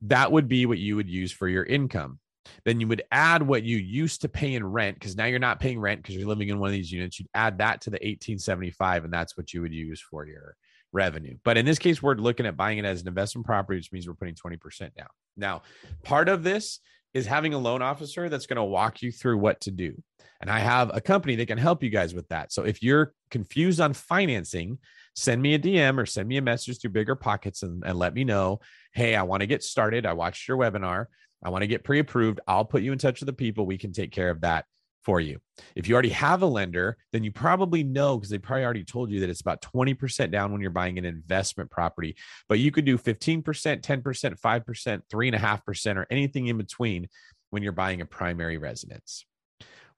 [0.02, 2.20] that would be what you would use for your income
[2.66, 5.60] then you would add what you used to pay in rent because now you're not
[5.60, 7.20] paying rent because you're living in one of these units.
[7.20, 10.56] You'd add that to the 1875, and that's what you would use for your
[10.92, 11.38] revenue.
[11.44, 14.08] But in this case, we're looking at buying it as an investment property, which means
[14.08, 15.08] we're putting 20% down.
[15.38, 15.62] Now,
[16.04, 16.80] part of this
[17.14, 20.02] is having a loan officer that's going to walk you through what to do.
[20.42, 22.54] And I have a company that can help you guys with that.
[22.54, 24.78] So if you're confused on financing,
[25.16, 28.24] send me a DM or send me a message through BiggerPockets and, and let me
[28.24, 28.60] know.
[28.94, 30.06] Hey, I want to get started.
[30.06, 31.06] I watched your webinar.
[31.44, 32.40] I want to get pre approved.
[32.48, 33.66] I'll put you in touch with the people.
[33.66, 34.66] We can take care of that
[35.04, 35.40] for you.
[35.76, 39.10] If you already have a lender, then you probably know because they probably already told
[39.12, 42.16] you that it's about 20% down when you're buying an investment property.
[42.48, 47.08] But you could do 15%, 10%, 5%, 3.5%, or anything in between
[47.50, 49.26] when you're buying a primary residence.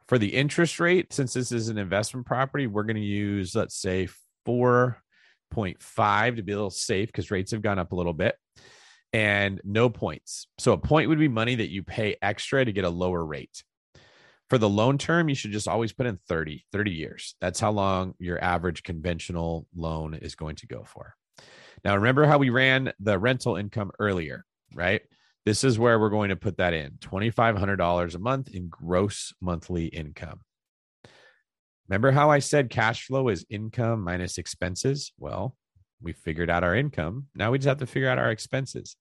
[0.07, 3.75] For the interest rate, since this is an investment property, we're going to use, let's
[3.75, 4.07] say,
[4.47, 8.35] 4.5 to be a little safe because rates have gone up a little bit
[9.13, 10.47] and no points.
[10.57, 13.63] So a point would be money that you pay extra to get a lower rate.
[14.49, 17.35] For the loan term, you should just always put in 30, 30 years.
[17.39, 21.15] That's how long your average conventional loan is going to go for.
[21.85, 25.01] Now, remember how we ran the rental income earlier, right?
[25.45, 29.85] This is where we're going to put that in $2,500 a month in gross monthly
[29.85, 30.41] income.
[31.89, 35.11] Remember how I said cash flow is income minus expenses?
[35.17, 35.55] Well,
[36.01, 37.27] we figured out our income.
[37.35, 38.95] Now we just have to figure out our expenses.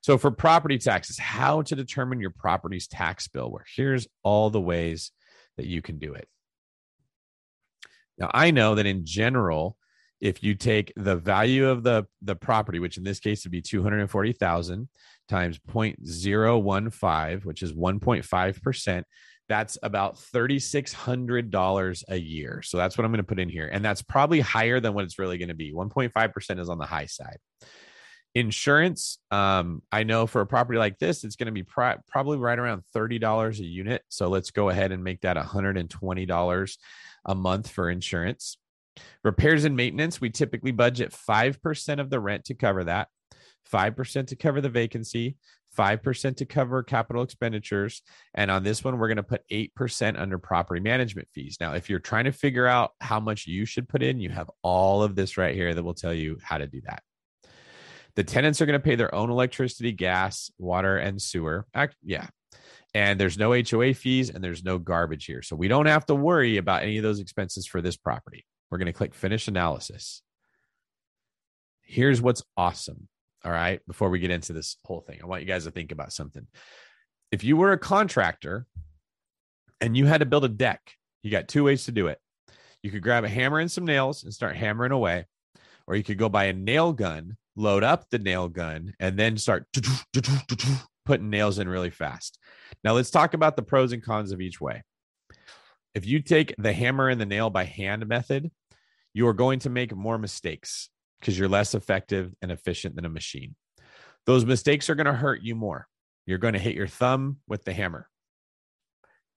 [0.00, 4.60] So for property taxes, how to determine your property's tax bill, where here's all the
[4.60, 5.12] ways
[5.56, 6.28] that you can do it.
[8.18, 9.76] Now I know that in general,
[10.20, 13.60] if you take the value of the the property, which in this case would be
[13.60, 14.88] 240,000
[15.28, 19.04] times 0.015, which is 1.5%,
[19.48, 22.62] that's about $3,600 a year.
[22.62, 23.68] So that's what I'm going to put in here.
[23.70, 25.72] And that's probably higher than what it's really going to be.
[25.72, 27.38] 1.5% is on the high side.
[28.34, 32.38] Insurance, um, I know for a property like this, it's going to be pr- probably
[32.38, 34.02] right around $30 a unit.
[34.08, 36.76] So let's go ahead and make that $120
[37.24, 38.58] a month for insurance.
[39.24, 43.08] Repairs and maintenance, we typically budget 5% of the rent to cover that.
[43.72, 45.36] 5% to cover the vacancy,
[45.76, 48.02] 5% to cover capital expenditures.
[48.34, 51.58] And on this one, we're going to put 8% under property management fees.
[51.60, 54.50] Now, if you're trying to figure out how much you should put in, you have
[54.62, 57.02] all of this right here that will tell you how to do that.
[58.14, 61.66] The tenants are going to pay their own electricity, gas, water, and sewer.
[62.02, 62.28] yeah.
[62.94, 65.42] And there's no HOA fees and there's no garbage here.
[65.42, 68.46] So we don't have to worry about any of those expenses for this property.
[68.70, 70.22] We're going to click finish analysis.
[71.82, 73.08] Here's what's awesome
[73.46, 73.80] all right.
[73.86, 76.46] Before we get into this whole thing, I want you guys to think about something.
[77.30, 78.66] If you were a contractor
[79.80, 80.80] and you had to build a deck,
[81.22, 82.18] you got two ways to do it.
[82.82, 85.26] You could grab a hammer and some nails and start hammering away,
[85.86, 89.36] or you could go buy a nail gun, load up the nail gun, and then
[89.38, 89.66] start
[91.04, 92.40] putting nails in really fast.
[92.82, 94.82] Now, let's talk about the pros and cons of each way.
[95.94, 98.50] If you take the hammer and the nail by hand method,
[99.14, 100.90] you are going to make more mistakes
[101.20, 103.54] because you're less effective and efficient than a machine.
[104.26, 105.86] Those mistakes are going to hurt you more.
[106.26, 108.08] You're going to hit your thumb with the hammer.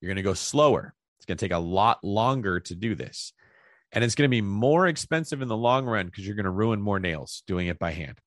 [0.02, 0.94] You're going to go slower.
[1.18, 3.34] It's going to take a lot longer to do this.
[3.92, 6.52] And it's going to be more expensive in the long run because you're going to
[6.52, 8.20] ruin more nails doing it by hand.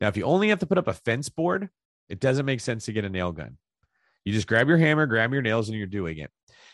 [0.00, 1.68] Now, if you only have to put up a fence board,
[2.08, 3.58] it doesn't make sense to get a nail gun.
[4.24, 6.30] You just grab your hammer, grab your nails, and you're doing it.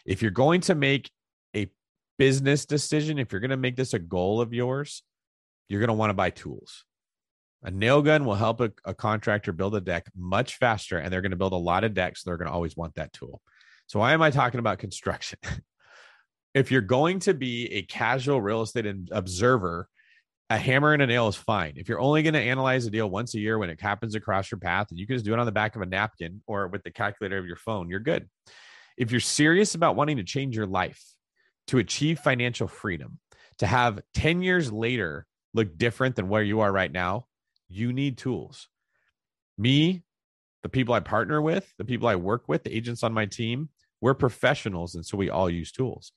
[0.06, 1.10] If you're going to make
[1.56, 1.70] a
[2.18, 5.02] business decision, if you're going to make this a goal of yours,
[5.68, 6.84] you're going to want to buy tools.
[7.62, 11.22] A nail gun will help a, a, contractor build a deck much faster, and they're
[11.22, 12.22] going to build a lot of decks.
[12.22, 13.40] So they're going to always want that tool.
[13.86, 15.38] So, why am I talking about construction?
[16.54, 19.88] if you're going to be a casual real estate observer,
[20.50, 21.74] a hammer and a nail is fine.
[21.76, 24.50] If you're only going to analyze a deal once a year when it happens across
[24.50, 26.68] your path, and you can just do it on the back of a napkin or
[26.68, 28.28] with the calculator of your phone, you're good.
[28.96, 31.02] If you're serious about wanting to change your life,
[31.68, 33.18] to achieve financial freedom,
[33.58, 37.26] to have 10 years later look different than where you are right now,
[37.68, 38.68] you need tools.
[39.56, 40.02] Me,
[40.62, 43.70] the people I partner with, the people I work with, the agents on my team,
[44.00, 44.94] we're professionals.
[44.94, 46.12] And so we all use tools.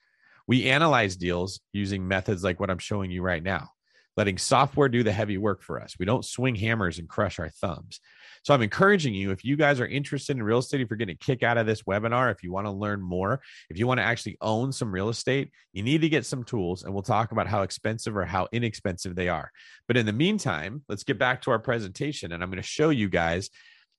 [0.48, 3.70] We analyze deals using methods like what I'm showing you right now.
[4.18, 5.96] Letting software do the heavy work for us.
[5.98, 8.02] We don't swing hammers and crush our thumbs.
[8.44, 11.16] So I'm encouraging you, if you guys are interested in real estate, if you're getting
[11.16, 14.00] a kick out of this webinar, if you want to learn more, if you want
[14.00, 17.32] to actually own some real estate, you need to get some tools and we'll talk
[17.32, 19.52] about how expensive or how inexpensive they are.
[19.88, 22.90] But in the meantime, let's get back to our presentation and I'm going to show
[22.90, 23.50] you guys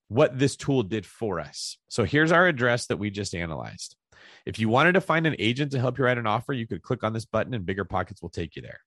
[0.09, 1.77] what this tool did for us.
[1.89, 3.97] So here's our address that we just analyzed.
[4.47, 6.83] If you wanted to find an agent to help you write an offer, you could
[6.83, 8.81] click on this button and BiggerPockets will take you there.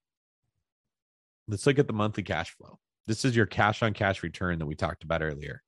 [1.48, 2.78] Let's look at the monthly cash flow.
[3.06, 5.62] This is your cash on cash return that we talked about earlier.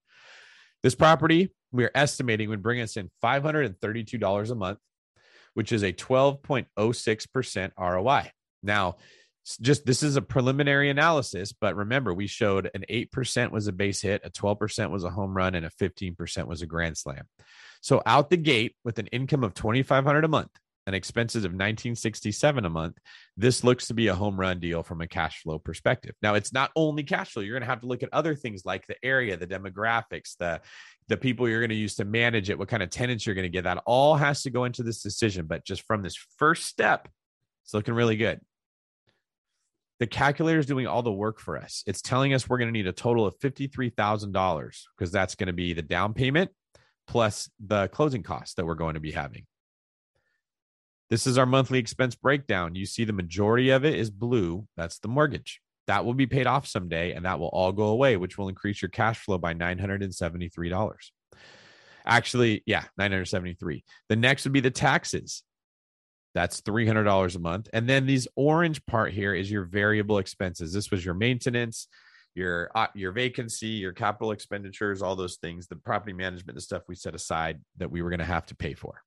[0.83, 4.79] This property we are estimating would bring us in $532 a month,
[5.55, 8.31] which is a 12.06% ROI.
[8.63, 8.97] Now,
[9.61, 14.01] just this is a preliminary analysis, but remember, we showed an 8% was a base
[14.01, 17.25] hit, a 12% was a home run, and a 15% was a grand slam.
[17.83, 20.51] So, out the gate with an income of 2500 a month,
[20.87, 22.99] and expenses of 1967 a month
[23.37, 26.15] this looks to be a home run deal from a cash flow perspective.
[26.23, 27.43] Now it's not only cash flow.
[27.43, 30.61] You're going to have to look at other things like the area the demographics the
[31.09, 33.45] the people you're going to use to manage it what kind of tenants you're going
[33.45, 33.65] to get.
[33.65, 37.09] That all has to go into this decision but just from this first step
[37.65, 38.41] it's looking really good.
[40.01, 41.83] The calculator is doing all the work for us.
[41.87, 45.53] It's telling us we're going to need a total of $53000 because that's going to
[45.53, 46.51] be the down payment
[47.07, 49.47] plus the closing costs that we're going to be having
[51.11, 52.75] this is our monthly expense breakdown.
[52.75, 54.67] You see the majority of it is blue.
[54.77, 55.61] That's the mortgage.
[55.87, 58.81] That will be paid off someday and that will all go away, which will increase
[58.81, 60.97] your cash flow by $973.
[62.07, 63.85] Actually, yeah, 973.
[64.09, 65.43] The next would be the taxes.
[66.35, 67.69] That's $300 a month.
[67.73, 70.73] And then these orange part here is your variable expenses.
[70.73, 71.87] This was your maintenance,
[72.35, 76.83] your uh, your vacancy, your capital expenditures, all those things, the property management, the stuff
[76.89, 79.01] we set aside that we were going to have to pay for.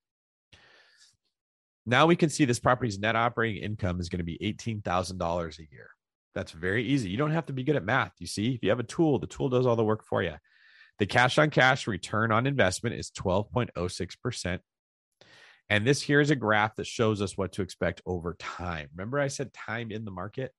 [1.89, 5.61] Now we can see this property's net operating income is going to be $18,000 a
[5.71, 5.89] year.
[6.35, 7.09] That's very easy.
[7.09, 8.11] You don't have to be good at math.
[8.19, 10.33] You see, if you have a tool, the tool does all the work for you.
[10.99, 14.59] The cash on cash return on investment is 12.06%.
[15.69, 18.89] And this here is a graph that shows us what to expect over time.
[18.93, 20.51] Remember, I said time in the market?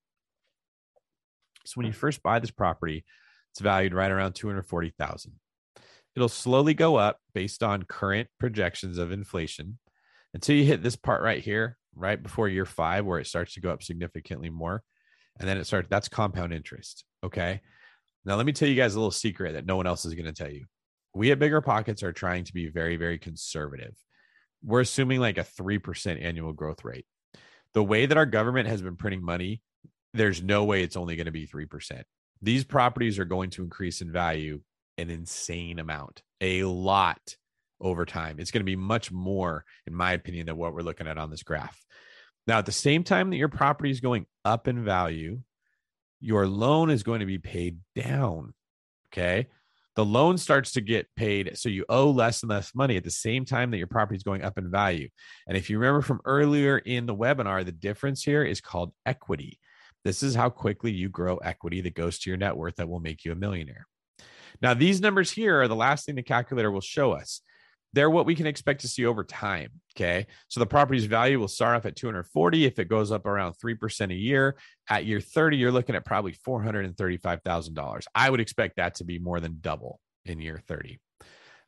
[1.66, 3.04] So when you first buy this property,
[3.52, 5.32] it's valued right around 240,000.
[6.16, 9.78] It'll slowly go up based on current projections of inflation
[10.34, 13.60] until you hit this part right here, right before year five, where it starts to
[13.60, 14.82] go up significantly more.
[15.38, 17.04] And then it starts, that's compound interest.
[17.24, 17.60] Okay.
[18.24, 20.26] Now, let me tell you guys a little secret that no one else is going
[20.26, 20.66] to tell you.
[21.14, 23.94] We at BiggerPockets are trying to be very, very conservative.
[24.62, 27.06] We're assuming like a 3% annual growth rate.
[27.74, 29.62] The way that our government has been printing money,
[30.14, 32.02] there's no way it's only going to be 3%.
[32.42, 34.60] These properties are going to increase in value
[34.96, 37.36] an insane amount, a lot
[37.80, 38.36] over time.
[38.38, 41.30] It's going to be much more, in my opinion, than what we're looking at on
[41.30, 41.78] this graph.
[42.46, 45.40] Now, at the same time that your property is going up in value,
[46.20, 48.54] your loan is going to be paid down.
[49.12, 49.48] Okay.
[49.96, 51.58] The loan starts to get paid.
[51.58, 54.22] So you owe less and less money at the same time that your property is
[54.22, 55.08] going up in value.
[55.48, 59.58] And if you remember from earlier in the webinar, the difference here is called equity.
[60.04, 63.00] This is how quickly you grow equity that goes to your net worth that will
[63.00, 63.86] make you a millionaire.
[64.62, 67.40] Now, these numbers here are the last thing the calculator will show us
[67.92, 69.70] they're what we can expect to see over time.
[69.96, 70.26] Okay.
[70.48, 72.64] So the property's value will start off at 240.
[72.64, 74.56] If it goes up around 3% a year
[74.88, 78.04] at year 30, you're looking at probably $435,000.
[78.14, 81.00] I would expect that to be more than double in year 30.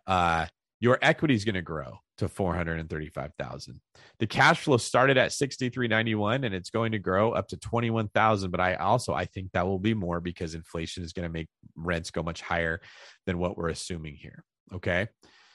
[0.06, 0.46] Uh,
[0.80, 3.80] your equity is going to grow to 435,000.
[4.18, 8.60] The cash flow started at 6391 and it's going to grow up to 21,000, but
[8.60, 12.10] I also I think that will be more because inflation is going to make rents
[12.10, 12.80] go much higher
[13.26, 15.08] than what we're assuming here, okay?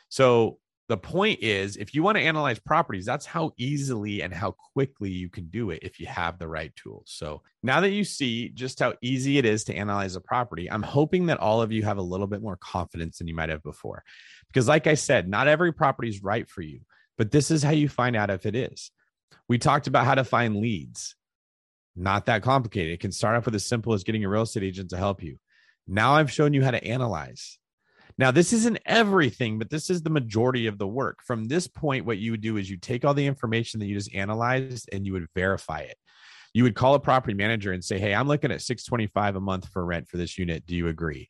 [0.10, 4.52] So the point is, if you want to analyze properties, that's how easily and how
[4.74, 7.06] quickly you can do it if you have the right tools.
[7.08, 10.84] So now that you see just how easy it is to analyze a property, I'm
[10.84, 13.64] hoping that all of you have a little bit more confidence than you might have
[13.64, 14.04] before.
[14.48, 16.82] Because, like I said, not every property is right for you,
[17.18, 18.92] but this is how you find out if it is.
[19.48, 21.16] We talked about how to find leads.
[21.96, 22.94] Not that complicated.
[22.94, 25.24] It can start off with as simple as getting a real estate agent to help
[25.24, 25.40] you.
[25.88, 27.58] Now I've shown you how to analyze.
[28.18, 31.20] Now, this isn't everything, but this is the majority of the work.
[31.26, 33.96] From this point, what you would do is you take all the information that you
[33.96, 35.98] just analyzed and you would verify it.
[36.54, 39.68] You would call a property manager and say, Hey, I'm looking at 625 a month
[39.68, 40.66] for rent for this unit.
[40.66, 41.30] Do you agree?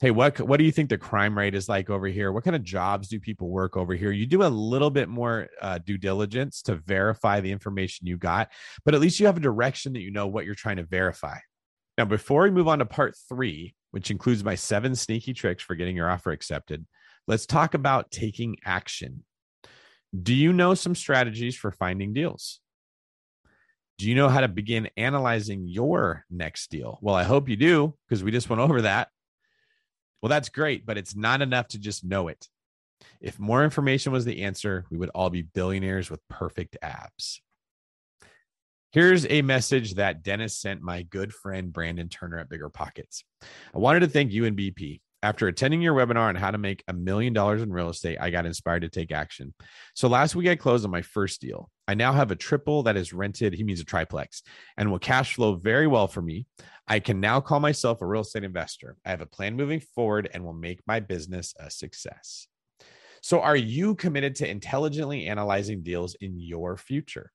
[0.00, 2.30] Hey, what what do you think the crime rate is like over here?
[2.30, 4.12] What kind of jobs do people work over here?
[4.12, 8.50] You do a little bit more uh, due diligence to verify the information you got,
[8.84, 11.38] but at least you have a direction that you know what you're trying to verify.
[11.96, 15.74] Now, before we move on to part three, which includes my seven sneaky tricks for
[15.74, 16.86] getting your offer accepted,
[17.26, 19.24] let's talk about taking action.
[20.20, 22.60] Do you know some strategies for finding deals?
[23.98, 26.98] Do you know how to begin analyzing your next deal?
[27.02, 29.08] Well, I hope you do because we just went over that.
[30.22, 32.46] Well, that's great, but it's not enough to just know it.
[33.20, 37.40] If more information was the answer, we would all be billionaires with perfect abs.
[38.90, 43.22] Here's a message that Dennis sent my good friend Brandon Turner at BiggerPockets.
[43.74, 45.02] I wanted to thank you and BP.
[45.22, 48.30] After attending your webinar on how to make a million dollars in real estate, I
[48.30, 49.52] got inspired to take action.
[49.94, 51.68] So last week I closed on my first deal.
[51.86, 54.42] I now have a triple that is rented, he means a triplex,
[54.78, 56.46] and will cash flow very well for me.
[56.86, 58.96] I can now call myself a real estate investor.
[59.04, 62.46] I have a plan moving forward and will make my business a success.
[63.20, 67.32] So, are you committed to intelligently analyzing deals in your future?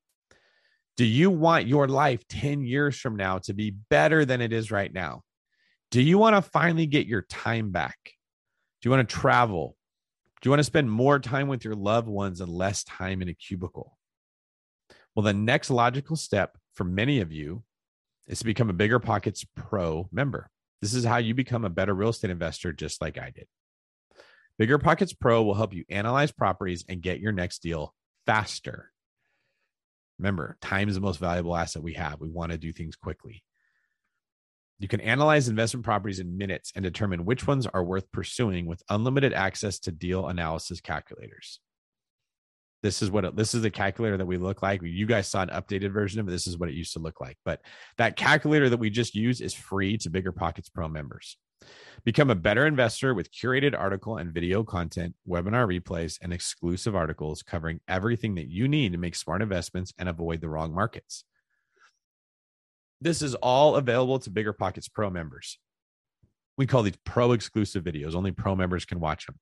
[0.96, 4.72] Do you want your life 10 years from now to be better than it is
[4.72, 5.24] right now?
[5.90, 7.98] Do you want to finally get your time back?
[8.04, 9.76] Do you want to travel?
[10.42, 13.30] Do you want to spend more time with your loved ones and less time in
[13.30, 13.98] a cubicle?
[15.16, 17.64] Well, the next logical step for many of you
[18.28, 20.50] is to become a BiggerPockets Pro member.
[20.82, 23.48] This is how you become a better real estate investor, just like I did.
[24.62, 27.94] BiggerPockets Pro will help you analyze properties and get your next deal
[28.26, 28.93] faster.
[30.20, 32.20] Remember, time is the most valuable asset we have.
[32.20, 33.44] We want to do things quickly.
[34.80, 38.84] You can analyze investment properties in minutes and determine which ones are worth pursuing with
[38.90, 41.60] unlimited access to deal analysis calculators.
[42.82, 44.82] This is what it, this is the calculator that we look like.
[44.84, 46.32] You guys saw an updated version of it.
[46.32, 47.38] This is what it used to look like.
[47.46, 47.62] But
[47.98, 51.38] that calculator that we just used is free to BiggerPockets Pro members.
[52.04, 57.44] Become a better investor with curated article and video content, webinar replays, and exclusive articles
[57.44, 61.24] covering everything that you need to make smart investments and avoid the wrong markets.
[63.00, 65.60] This is all available to BiggerPockets Pro members.
[66.58, 68.16] We call these pro exclusive videos.
[68.16, 69.40] Only pro members can watch them.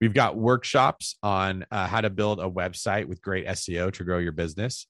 [0.00, 4.18] We've got workshops on uh, how to build a website with great SEO to grow
[4.18, 4.86] your business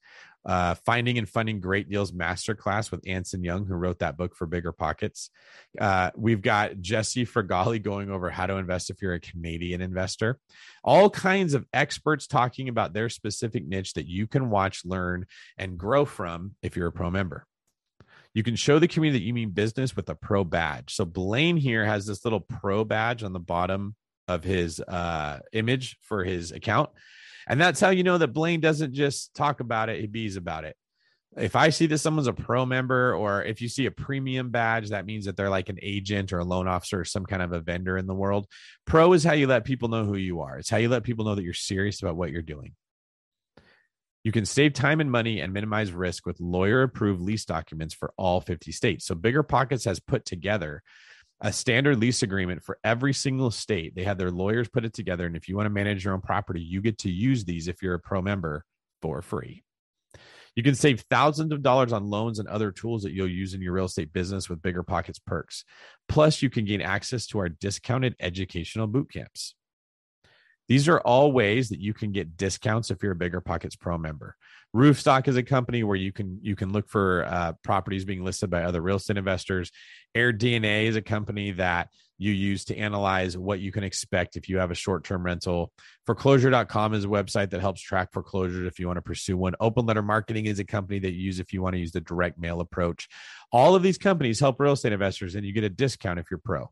[0.47, 4.47] uh, Finding and Funding Great Deals Masterclass with Anson Young, who wrote that book for
[4.47, 5.31] BiggerPockets.
[5.79, 10.39] Uh, we've got Jesse Fragale going over how to invest if you're a Canadian investor.
[10.85, 15.27] All kinds of experts talking about their specific niche that you can watch, learn,
[15.59, 17.45] and grow from if you're a pro member.
[18.33, 20.95] You can show the community that you mean business with a pro badge.
[20.95, 23.97] So Blaine here has this little pro badge on the bottom
[24.29, 26.91] of his uh, image for his account.
[27.47, 30.65] And that's how you know that Blaine doesn't just talk about it, he bees about
[30.65, 30.77] it.
[31.37, 34.89] If I see that someone's a pro member, or if you see a premium badge,
[34.89, 37.53] that means that they're like an agent or a loan officer or some kind of
[37.53, 38.47] a vendor in the world.
[38.87, 40.59] Pro is how you let people know who you are.
[40.59, 42.75] It's how you let people know that you're serious about what you're doing.
[44.25, 48.13] You can save time and money and minimize risk with lawyer approved lease documents for
[48.17, 49.07] all 50 states.
[49.07, 50.83] So, BiggerPockets has put together
[51.41, 53.95] a standard lease agreement for every single state.
[53.95, 55.27] They have their lawyers put it together.
[55.27, 57.83] And if you want to manage your own property, you get to use these if
[57.83, 58.65] you're a pro member
[59.03, 59.63] for free.
[60.55, 63.61] You can save thousands of dollars on loans and other tools that you'll use in
[63.61, 65.65] your real estate business with BiggerPockets perks.
[66.09, 69.55] Plus, you can gain access to our discounted educational boot camps.
[70.69, 74.37] These are all ways that you can get discounts if you're a BiggerPockets Pro member.
[74.75, 78.51] Roofstock is a company where you can you can look for uh, properties being listed
[78.51, 79.71] by other real estate investors.
[80.15, 81.89] AirDNA is a company that
[82.19, 85.71] you use to analyze what you can expect if you have a short-term rental.
[86.07, 89.55] Foreclosure.com is a website that helps track foreclosures if you want to pursue one.
[89.61, 92.01] Open Letter Marketing is a company that you use if you want to use the
[92.01, 93.09] direct mail approach.
[93.53, 96.41] All of these companies help real estate investors, and you get a discount if you're
[96.43, 96.71] pro.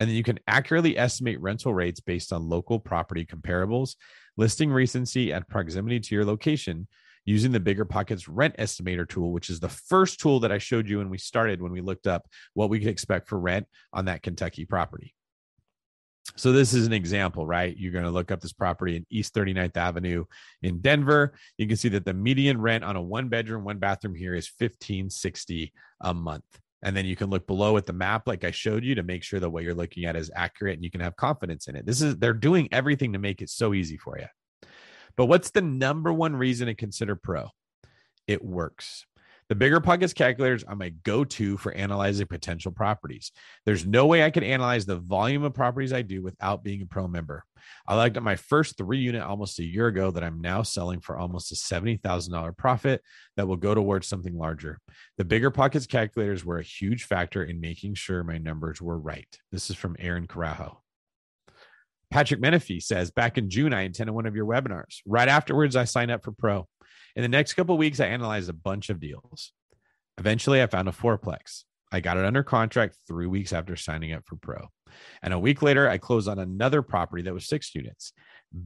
[0.00, 3.96] And then you can accurately estimate rental rates based on local property comparables,
[4.36, 6.88] listing recency, and proximity to your location
[7.26, 10.98] using the BiggerPockets rent estimator tool, which is the first tool that I showed you
[10.98, 14.22] when we started, when we looked up what we could expect for rent on that
[14.22, 15.14] Kentucky property.
[16.36, 17.76] So this is an example, right?
[17.76, 20.24] You're going to look up this property in East 39th Avenue
[20.62, 21.34] in Denver.
[21.58, 24.50] You can see that the median rent on a one bedroom, one bathroom here is
[24.58, 25.72] 1560
[26.02, 26.44] a month.
[26.82, 29.22] And then you can look below at the map, like I showed you, to make
[29.22, 31.84] sure that what you're looking at is accurate and you can have confidence in it.
[31.84, 34.26] This is, they're doing everything to make it so easy for you.
[35.16, 37.48] But what's the number one reason to consider pro?
[38.26, 39.04] It works.
[39.50, 43.32] The BiggerPockets calculators are my go to for analyzing potential properties.
[43.66, 46.86] There's no way I can analyze the volume of properties I do without being a
[46.86, 47.42] pro member.
[47.88, 51.00] I looked at my first three unit almost a year ago that I'm now selling
[51.00, 53.02] for almost a $70,000 profit
[53.36, 54.78] that will go towards something larger.
[55.18, 59.36] The BiggerPockets calculators were a huge factor in making sure my numbers were right.
[59.50, 60.76] This is from Aaron Carajo.
[62.12, 64.98] Patrick Menefee says, back in June, I attended one of your webinars.
[65.04, 66.68] Right afterwards, I signed up for Pro.
[67.16, 69.52] In the next couple weeks, I analyzed a bunch of deals.
[70.18, 71.64] Eventually, I found a fourplex.
[71.92, 74.68] I got it under contract three weeks after signing up for Pro.
[75.22, 78.12] And a week later, I closed on another property that was six units.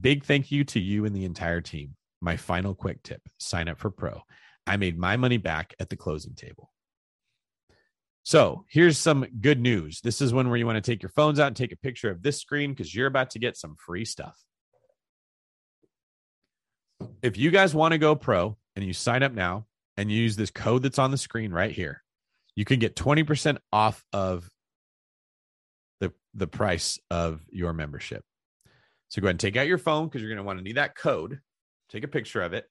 [0.01, 1.95] Big thank you to you and the entire team.
[2.21, 4.21] My final quick tip sign up for Pro.
[4.67, 6.71] I made my money back at the closing table.
[8.23, 10.01] So here's some good news.
[10.01, 12.09] This is one where you want to take your phones out and take a picture
[12.09, 14.35] of this screen because you're about to get some free stuff.
[17.21, 19.65] If you guys want to go pro and you sign up now
[19.97, 22.03] and you use this code that's on the screen right here,
[22.55, 24.49] you can get 20% off of
[25.99, 28.23] the, the price of your membership.
[29.09, 30.77] So go ahead and take out your phone because you're going to want to need
[30.77, 31.39] that code.
[31.89, 32.65] Take a picture of it.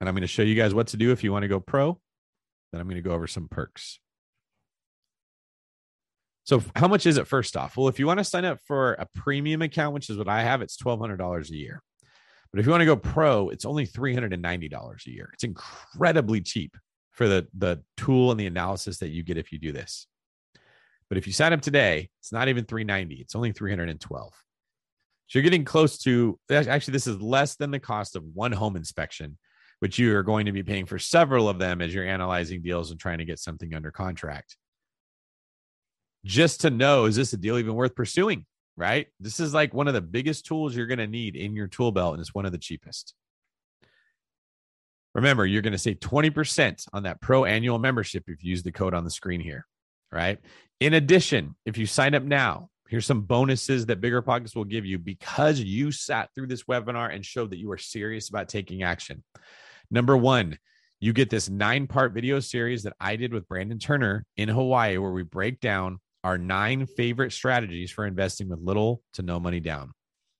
[0.00, 1.60] And I'm going to show you guys what to do if you want to go
[1.60, 1.98] pro.
[2.72, 4.00] Then I'm going to go over some perks.
[6.44, 7.76] So, how much is it first off?
[7.76, 10.42] Well, if you want to sign up for a premium account, which is what I
[10.42, 11.82] have, it's $1,200 a year.
[12.52, 15.30] But if you want to go pro, it's only $390 a year.
[15.32, 16.76] It's incredibly cheap
[17.12, 20.06] for the, the tool and the analysis that you get if you do this.
[21.08, 24.32] But if you sign up today, it's not even 390, it's only 312.
[25.26, 28.76] So you're getting close to actually, this is less than the cost of one home
[28.76, 29.38] inspection
[29.80, 32.90] which you are going to be paying for several of them as you're analyzing deals
[32.90, 34.56] and trying to get something under contract.
[36.24, 38.46] Just to know, is this a deal even worth pursuing?
[38.76, 39.06] Right?
[39.20, 41.92] This is like one of the biggest tools you're going to need in your tool
[41.92, 43.14] belt, and it's one of the cheapest.
[45.14, 48.72] Remember, you're going to save 20% on that pro annual membership if you use the
[48.72, 49.64] code on the screen here.
[50.10, 50.38] Right.
[50.80, 54.98] In addition, if you sign up now, here's some bonuses that BiggerPockets will give you
[54.98, 59.22] because you sat through this webinar and showed that you are serious about taking action.
[59.90, 60.58] Number one,
[61.00, 64.98] you get this nine part video series that I did with Brandon Turner in Hawaii,
[64.98, 69.60] where we break down our nine favorite strategies for investing with little to no money
[69.60, 69.92] down.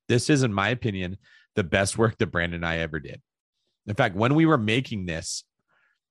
[0.09, 1.17] This is, in my opinion,
[1.55, 3.21] the best work that Brandon and I ever did.
[3.87, 5.43] In fact, when we were making this,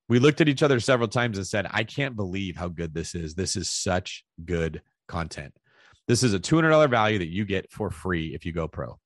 [0.08, 3.14] we looked at each other several times and said, I can't believe how good this
[3.14, 3.34] is.
[3.34, 5.54] This is such good content.
[6.06, 8.98] This is a $200 value that you get for free if you go pro.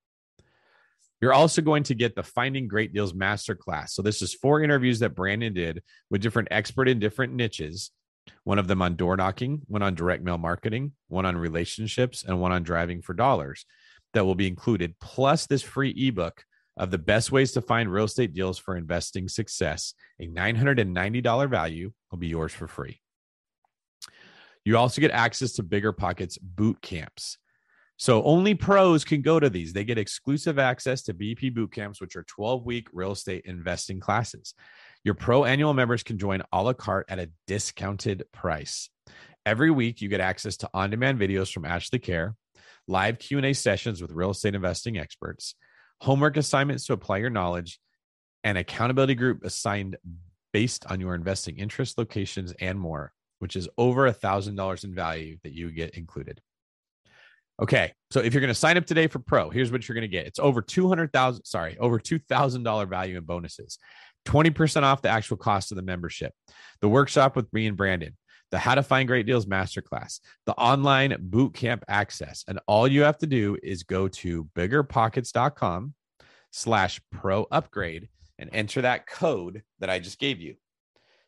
[1.21, 3.91] You're also going to get the Finding Great Deals Masterclass.
[3.91, 7.91] So, this is four interviews that Brandon did with different expert in different niches.
[8.45, 12.41] One of them on door knocking, one on direct mail marketing, one on relationships, and
[12.41, 13.65] one on driving for dollars
[14.15, 16.45] that will be included, plus this free ebook
[16.77, 19.95] of the best ways to find real estate deals for investing success.
[20.21, 23.01] A $990 value will be yours for free.
[24.65, 27.39] You also get access to BiggerPockets boot camps.
[27.97, 29.73] So only pros can go to these.
[29.73, 33.99] They get exclusive access to BP boot camps, which are 12 week real estate investing
[33.99, 34.55] classes.
[35.05, 38.91] Your pro annual members can join a la carte at a discounted price.
[39.47, 42.35] Every week, you get access to on demand videos from Ashley Kehr,
[42.87, 45.55] live Q&A sessions with real estate investing experts,
[46.01, 47.79] homework assignments to apply your knowledge,
[48.45, 49.97] an accountability group assigned
[50.53, 55.39] based on your investing interests, locations, and more, which is over a $1,000 in value
[55.45, 56.41] that you get included.
[57.61, 57.93] Okay.
[58.11, 60.09] So if you're going to sign up today for pro, here's what you're going to
[60.09, 60.27] get.
[60.27, 63.79] It's over 200,000, sorry, over $2,000 value in bonuses,
[64.29, 66.33] 20% off the actual cost of the membership,
[66.81, 68.17] the workshop with me and Brandon,
[68.51, 72.45] the How to Find Great Deals Masterclass, the online boot camp access.
[72.47, 75.95] And all you have to do is go to biggerpockets.com
[76.51, 78.09] slash pro upgrade
[78.39, 80.57] and enter that code that I just gave you.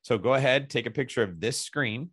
[0.03, 2.11] So go ahead, take a picture of this screen.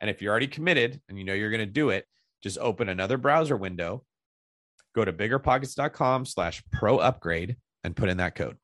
[0.00, 2.06] And if you're already committed and you know you're going to do it,
[2.42, 4.04] just open another browser window,
[4.94, 8.56] go to biggerpockets.com slash pro upgrade and put in that code.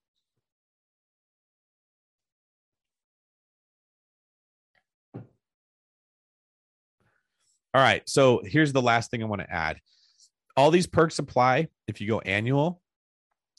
[7.75, 8.03] All right.
[8.09, 9.81] So here's the last thing I want to add.
[10.57, 12.83] All these perks apply if you go annual.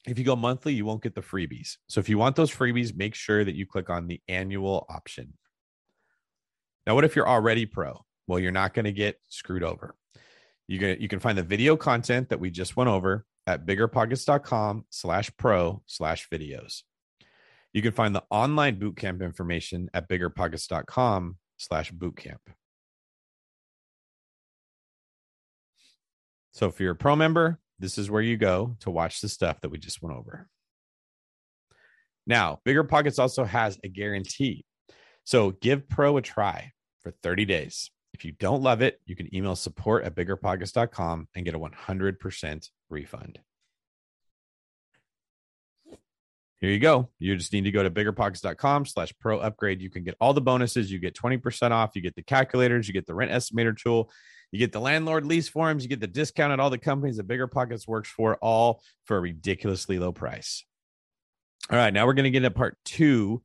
[0.06, 1.78] If you go monthly, you won't get the freebies.
[1.88, 5.34] So if you want those freebies, make sure that you click on the annual option.
[6.86, 8.06] Now, what if you're already pro?
[8.28, 9.96] Well, you're not going to get screwed over.
[10.68, 14.86] You can you can find the video content that we just went over at biggerpockets.com
[14.90, 16.84] slash pro slash videos.
[17.74, 22.38] You can find the online bootcamp information at biggerpockets.com slash bootcamp.
[26.54, 29.60] So if you're a pro member, this is where you go to watch the stuff
[29.62, 30.48] that we just went over.
[32.26, 34.66] Now, BiggerPockets also has a guarantee.
[35.26, 37.92] So give Pro a try for 30 days.
[38.14, 42.70] If you don't love it, you can email support at biggerpockets.com and get a 100%
[42.90, 43.40] refund.
[46.60, 47.10] Here you go.
[47.20, 49.82] You just need to go to biggerpockets.com slash pro upgrade.
[49.82, 50.90] You can get all the bonuses.
[50.90, 51.92] You get 20% off.
[51.96, 52.88] You get the calculators.
[52.88, 54.10] You get the rent estimator tool.
[54.54, 55.82] You get the landlord lease forms.
[55.82, 59.20] You get the discount at all the companies that BiggerPockets works for, all for a
[59.20, 60.64] ridiculously low price.
[61.72, 61.92] All right.
[61.92, 63.42] Now we're going to get into part two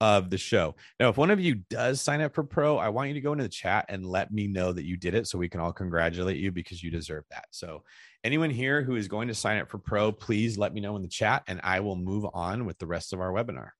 [0.00, 0.76] of the show.
[1.00, 3.32] Now, if one of you does sign up for pro, I want you to go
[3.32, 5.72] into the chat and let me know that you did it so we can all
[5.72, 7.46] congratulate you because you deserve that.
[7.50, 7.82] So,
[8.22, 11.02] anyone here who is going to sign up for pro, please let me know in
[11.02, 13.70] the chat and I will move on with the rest of our webinar.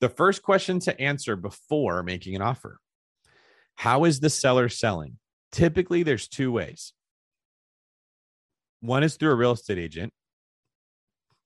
[0.00, 2.78] The first question to answer before making an offer
[3.76, 5.18] How is the seller selling?
[5.50, 6.92] Typically, there's two ways.
[8.80, 10.12] One is through a real estate agent.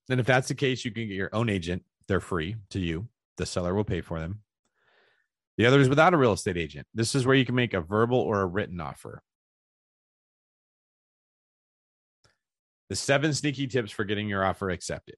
[0.08, 3.08] And if that's the case, you can get your own agent they're free to you.
[3.36, 4.40] The seller will pay for them.
[5.58, 6.86] The other is without a real estate agent.
[6.94, 9.22] This is where you can make a verbal or a written offer.
[12.88, 15.16] The seven sneaky tips for getting your offer accepted.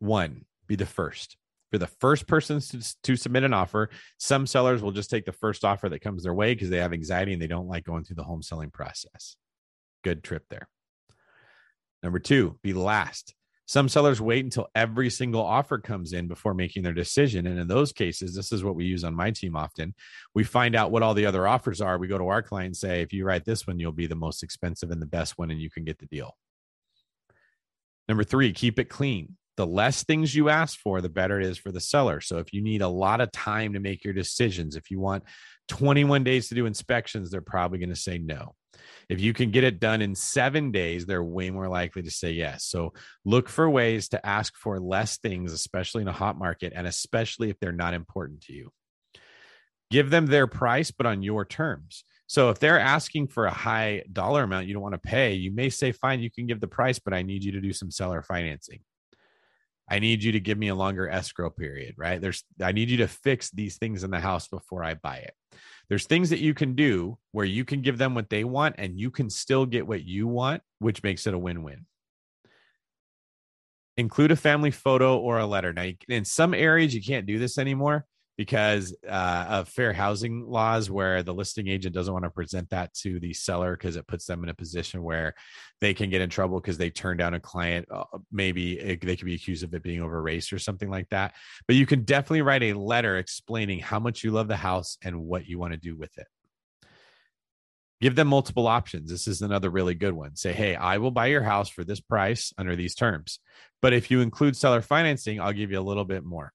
[0.00, 1.36] One, be the first.
[1.76, 5.32] For the first person to, to submit an offer, some sellers will just take the
[5.32, 8.02] first offer that comes their way because they have anxiety and they don't like going
[8.02, 9.36] through the home selling process.
[10.02, 10.70] Good trip there.
[12.02, 13.34] Number two, be last.
[13.66, 17.46] Some sellers wait until every single offer comes in before making their decision.
[17.46, 19.94] And in those cases, this is what we use on my team often.
[20.34, 21.98] We find out what all the other offers are.
[21.98, 24.14] We go to our client and say, if you write this one, you'll be the
[24.14, 26.38] most expensive and the best one, and you can get the deal.
[28.08, 29.36] Number three, keep it clean.
[29.56, 32.20] The less things you ask for, the better it is for the seller.
[32.20, 35.24] So if you need a lot of time to make your decisions, if you want
[35.68, 38.54] 21 days to do inspections, they're probably going to say no.
[39.08, 42.32] If you can get it done in seven days, they're way more likely to say
[42.32, 42.64] yes.
[42.64, 42.92] So
[43.24, 47.50] look for ways to ask for less things, especially in a hot market, and especially
[47.50, 48.70] if they're not important to you.
[49.90, 52.04] Give them their price, but on your terms.
[52.26, 55.52] So if they're asking for a high dollar amount you don't want to pay, you
[55.52, 57.90] may say, fine, you can give the price, but I need you to do some
[57.90, 58.80] seller financing.
[59.88, 62.20] I need you to give me a longer escrow period, right?
[62.20, 65.34] There's I need you to fix these things in the house before I buy it.
[65.88, 68.98] There's things that you can do where you can give them what they want and
[68.98, 71.86] you can still get what you want, which makes it a win-win.
[73.96, 75.72] Include a family photo or a letter.
[75.72, 78.04] Now, in some areas you can't do this anymore
[78.36, 82.92] because uh, of fair housing laws where the listing agent doesn't want to present that
[82.94, 85.34] to the seller because it puts them in a position where
[85.80, 89.16] they can get in trouble because they turn down a client uh, maybe it, they
[89.16, 91.34] could be accused of it being over race or something like that.
[91.66, 95.22] But you can definitely write a letter explaining how much you love the house and
[95.22, 96.26] what you want to do with it.
[98.02, 99.10] Give them multiple options.
[99.10, 100.36] This is another really good one.
[100.36, 103.40] Say hey i will buy your house for this price under these terms
[103.82, 106.52] but if you include seller financing i'll give you a little bit more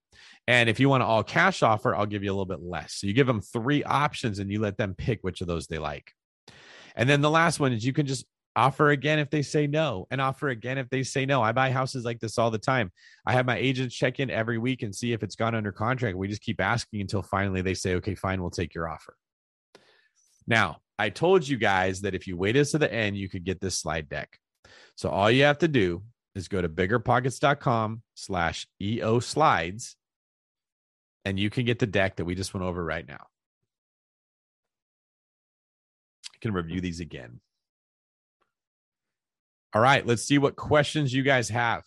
[0.48, 2.96] and if you want an all cash offer, I'll give you a little bit less.
[2.96, 5.78] So you give them three options and you let them pick which of those they
[5.78, 6.12] like.
[6.96, 10.08] And then the last one is you can just offer again if they say no
[10.12, 11.42] and offer again if they say no.
[11.42, 12.92] I buy houses like this all the time.
[13.26, 16.18] I have my agents check in every week and see if it's gone under contract.
[16.18, 19.16] We just keep asking until finally they say, okay, fine, we'll take your offer.
[20.48, 23.62] Now, I told you guys that if you waited to the end, you could get
[23.62, 24.38] this slide deck.
[24.96, 26.04] So all you have to do
[26.36, 29.96] is go to biggerpockets.com slash EO slides
[31.26, 33.28] and you can get the deck that we just went over right now.
[36.34, 37.40] I can review these again.
[39.74, 41.84] All right, let's see what questions you guys have.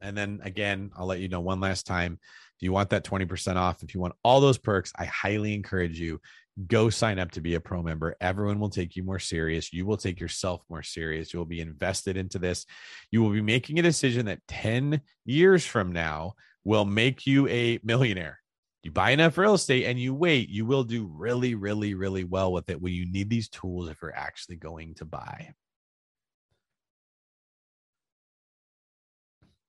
[0.00, 2.18] And then again, I'll let you know one last time.
[2.56, 5.98] If you want that 20% off, if you want all those perks, I highly encourage
[5.98, 6.20] you
[6.66, 8.16] go sign up to be a pro member.
[8.20, 9.72] Everyone will take you more serious.
[9.72, 11.32] You will take yourself more serious.
[11.32, 12.64] You will be invested into this.
[13.10, 16.34] You will be making a decision that 10 years from now
[16.66, 18.40] will make you a millionaire.
[18.82, 22.52] You buy enough real estate and you wait, you will do really, really, really well
[22.52, 25.54] with it when you need these tools if you're actually going to buy.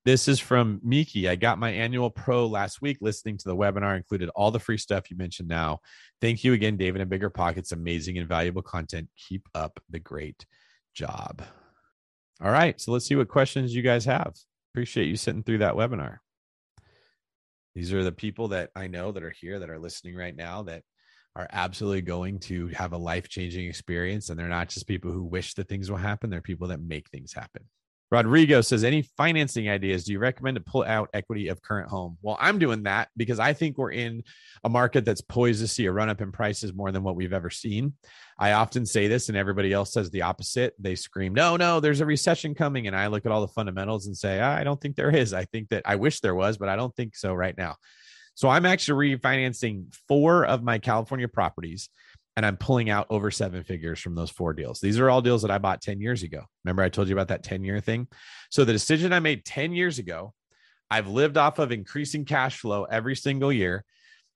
[0.05, 1.29] This is from Miki.
[1.29, 4.77] I got my annual pro last week listening to the webinar, included all the free
[4.77, 5.81] stuff you mentioned now.
[6.19, 7.73] Thank you again, David and BiggerPockets.
[7.73, 9.09] Amazing and valuable content.
[9.27, 10.47] Keep up the great
[10.95, 11.43] job.
[12.41, 12.79] All right.
[12.81, 14.33] So let's see what questions you guys have.
[14.73, 16.19] Appreciate you sitting through that webinar.
[17.78, 20.63] These are the people that I know that are here that are listening right now
[20.63, 20.82] that
[21.36, 24.30] are absolutely going to have a life changing experience.
[24.30, 27.07] And they're not just people who wish that things will happen, they're people that make
[27.11, 27.61] things happen.
[28.10, 30.05] Rodrigo says, any financing ideas?
[30.05, 32.18] Do you recommend to pull out equity of current home?
[32.22, 34.24] Well, I'm doing that because I think we're in
[34.64, 37.34] a market that's poised to see a run up in prices more than what we've
[37.34, 37.93] ever seen.
[38.39, 40.74] I often say this, and everybody else says the opposite.
[40.80, 42.88] They scream, no, no, there's a recession coming.
[42.88, 45.34] And I look at all the fundamentals and say, I don't think there is.
[45.34, 47.76] I think that I wish there was, but I don't think so right now.
[48.36, 51.89] So I'm actually refinancing four of my California properties
[52.38, 54.79] and I'm pulling out over seven figures from those four deals.
[54.79, 56.43] These are all deals that I bought 10 years ago.
[56.63, 58.07] Remember, I told you about that 10 year thing?
[58.51, 60.35] So the decision I made 10 years ago,
[60.89, 63.83] I've lived off of increasing cash flow every single year.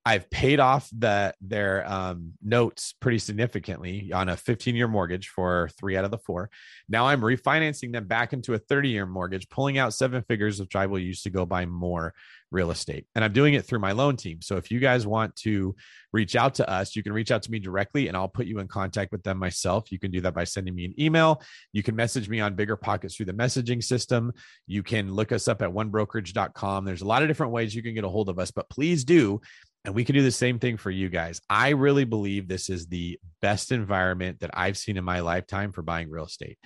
[0.04, 5.70] I've paid off the their um, notes pretty significantly on a 15 year mortgage for
[5.80, 6.50] three out of the four.
[6.90, 10.76] Now I'm refinancing them back into a 30 year mortgage, pulling out seven figures, which
[10.76, 12.16] I will use to go buy more
[12.52, 13.06] real estate.
[13.16, 14.42] And I'm doing it through my loan team.
[14.42, 15.76] So if you guys want to
[16.14, 18.60] reach out to us, you can reach out to me directly and I'll put you
[18.60, 19.92] in contact with them myself.
[19.92, 21.42] You can do that by sending me an email.
[21.72, 24.34] You can message me on BiggerPockets through the messaging system.
[24.68, 26.86] You can look us up at onebrokerage.com.
[26.86, 29.04] There's a lot of different ways you can get a hold of us, but please
[29.04, 29.42] do.
[29.84, 31.42] And we can do the same thing for you guys.
[31.50, 35.82] I really believe this is the best environment that I've seen in my lifetime for
[35.82, 36.60] buying real estate.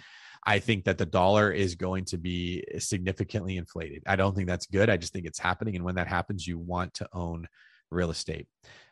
[0.46, 4.04] I think that the dollar is going to be significantly inflated.
[4.06, 4.90] I don't think that's good.
[4.90, 5.76] I just think it's happening.
[5.76, 7.48] And when that happens, you want to own
[7.90, 8.48] real estate.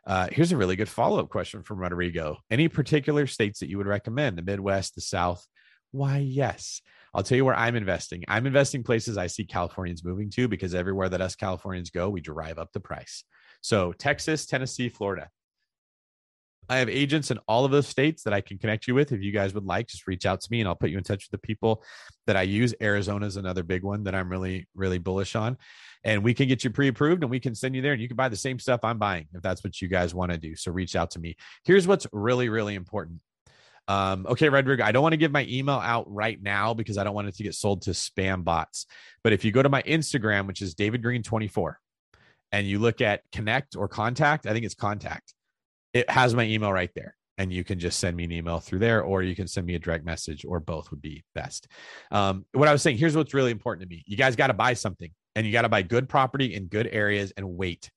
[0.08, 2.38] Uh, here's a really good follow up question from Rodrigo.
[2.50, 4.38] Any particular states that you would recommend?
[4.38, 5.46] The Midwest, the South?
[5.92, 6.82] Why, yes.
[7.14, 8.24] I'll tell you where I'm investing.
[8.28, 12.22] I'm investing places I see Californians moving to because everywhere that us Californians go, we
[12.22, 13.24] drive up the price.
[13.64, 15.30] So, Texas, Tennessee, Florida.
[16.70, 19.14] I have agents in all of those states that I can connect you with.
[19.14, 21.04] If you guys would like, just reach out to me and I'll put you in
[21.04, 21.82] touch with the people
[22.28, 22.76] that I use.
[22.82, 25.58] Arizona is another big one that I'm really, really bullish on.
[26.04, 28.10] And we can get you pre approved and we can send you there and you
[28.10, 30.58] can buy the same stuff I'm buying if that's what you guys want to do.
[30.58, 31.38] So reach out to me.
[31.64, 33.22] Here's what's really, really important.
[33.88, 37.06] Um, okay, Redrig, I don't want to give my email out right now because I
[37.06, 38.88] don't want it to get sold to spam bots.
[39.24, 41.80] But if you go to my Instagram, which is David Greene 24,
[42.54, 45.34] and you look at connect or contact, I think it's contact.
[45.92, 48.80] It has my email right there and you can just send me an email through
[48.80, 51.68] there or you can send me a direct message or both would be best.
[52.12, 54.04] Um, what i was saying here's what's really important to me.
[54.06, 56.88] You guys got to buy something and you got to buy good property in good
[56.92, 57.90] areas and wait.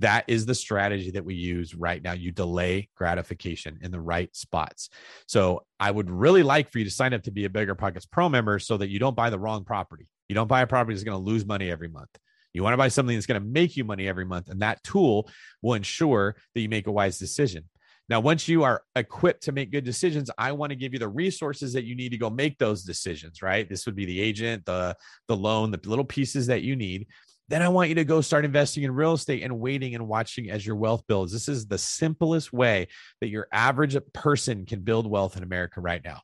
[0.00, 2.12] That is the strategy that we use right now.
[2.12, 4.88] You delay gratification in the right spots.
[5.26, 8.30] So i would really like for you to sign up to be a BiggerPockets pro
[8.30, 10.08] member so that you don't buy the wrong property.
[10.28, 12.10] You don't buy a property that's going to lose money every month
[12.58, 14.48] you want to buy something that's going to make you money every month.
[14.48, 15.30] And that tool
[15.62, 17.62] will ensure that you make a wise decision.
[18.08, 21.08] Now, once you are equipped to make good decisions, I want to give you the
[21.08, 23.68] resources that you need to go make those decisions, right?
[23.68, 24.96] This would be the agent, the,
[25.28, 27.06] the loan, the little pieces that you need.
[27.46, 30.50] Then I want you to go start investing in real estate and waiting and watching
[30.50, 31.32] as your wealth builds.
[31.32, 32.88] This is the simplest way
[33.20, 36.22] that your average person can build wealth in America right now.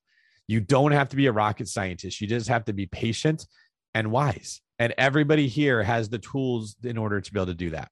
[0.48, 2.20] You don't have to be a rocket scientist.
[2.20, 3.46] You just have to be patient
[3.94, 4.60] and wise.
[4.78, 7.90] And everybody here has the tools in order to be able to do that.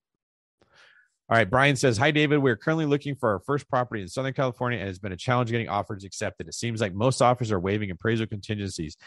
[1.29, 1.49] All right.
[1.49, 2.39] Brian says, Hi, David.
[2.39, 5.51] We're currently looking for our first property in Southern California, and it's been a challenge
[5.51, 6.47] getting offers accepted.
[6.47, 8.97] It seems like most offers are waiving appraisal contingencies.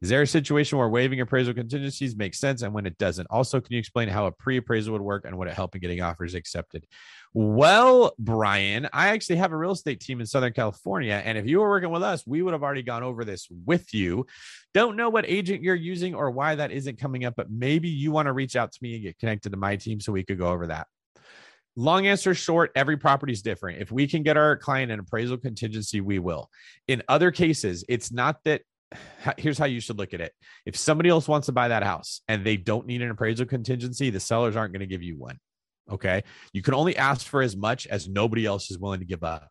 [0.00, 3.26] Is there a situation where waiving appraisal contingencies makes sense and when it doesn't?
[3.30, 5.80] Also, can you explain how a pre appraisal would work and what it help in
[5.80, 6.86] getting offers accepted?
[7.34, 11.22] Well, Brian, I actually have a real estate team in Southern California.
[11.24, 13.94] And if you were working with us, we would have already gone over this with
[13.94, 14.26] you.
[14.74, 18.10] Don't know what agent you're using or why that isn't coming up, but maybe you
[18.10, 20.38] want to reach out to me and get connected to my team so we could
[20.38, 20.86] go over that.
[21.74, 23.80] Long answer short, every property is different.
[23.80, 26.50] If we can get our client an appraisal contingency, we will.
[26.86, 28.60] In other cases, it's not that
[29.36, 30.32] here's how you should look at it.
[30.66, 34.10] If somebody else wants to buy that house and they don't need an appraisal contingency,
[34.10, 35.38] the sellers aren't going to give you one.
[35.90, 36.22] Okay.
[36.52, 39.48] You can only ask for as much as nobody else is willing to give up.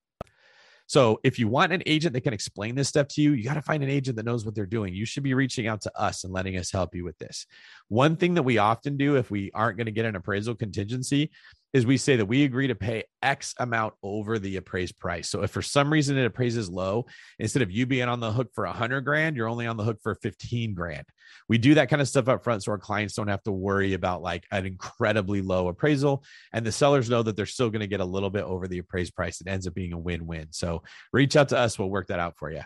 [0.87, 3.53] So if you want an agent that can explain this stuff to you, you got
[3.53, 4.93] to find an agent that knows what they're doing.
[4.93, 7.45] You should be reaching out to us and letting us help you with this.
[7.87, 11.31] One thing that we often do if we aren't going to get an appraisal contingency
[11.73, 15.29] is we say that we agree to pay X amount over the appraised price.
[15.29, 17.05] So if for some reason it appraises low,
[17.39, 19.83] instead of you being on the hook for a hundred grand, you're only on the
[19.83, 21.05] hook for 15 grand.
[21.47, 23.93] We do that kind of stuff up front so our clients don't have to worry
[23.93, 26.23] about like an incredibly low appraisal.
[26.51, 28.79] And the sellers know that they're still going to get a little bit over the
[28.79, 29.39] appraised price.
[29.39, 30.47] It ends up being a win-win.
[30.51, 31.79] So reach out to us.
[31.79, 32.61] We'll work that out for you.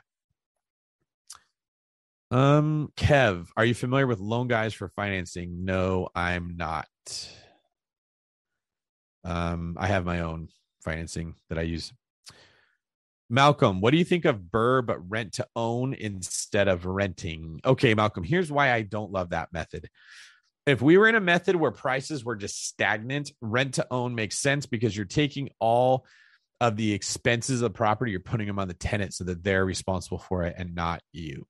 [2.31, 5.63] Um, Kev, are you familiar with loan guys for financing?
[5.63, 6.87] No, I'm not.
[9.25, 10.49] Um, I have my own
[10.83, 11.91] financing that I use.
[13.29, 17.59] Malcolm, what do you think of but rent to own instead of renting?
[17.65, 19.89] Okay, Malcolm, here's why I don't love that method.
[20.67, 24.37] If we were in a method where prices were just stagnant, rent to own makes
[24.37, 26.05] sense because you're taking all
[26.61, 29.65] of the expenses of the property, you're putting them on the tenant so that they're
[29.65, 31.47] responsible for it and not you.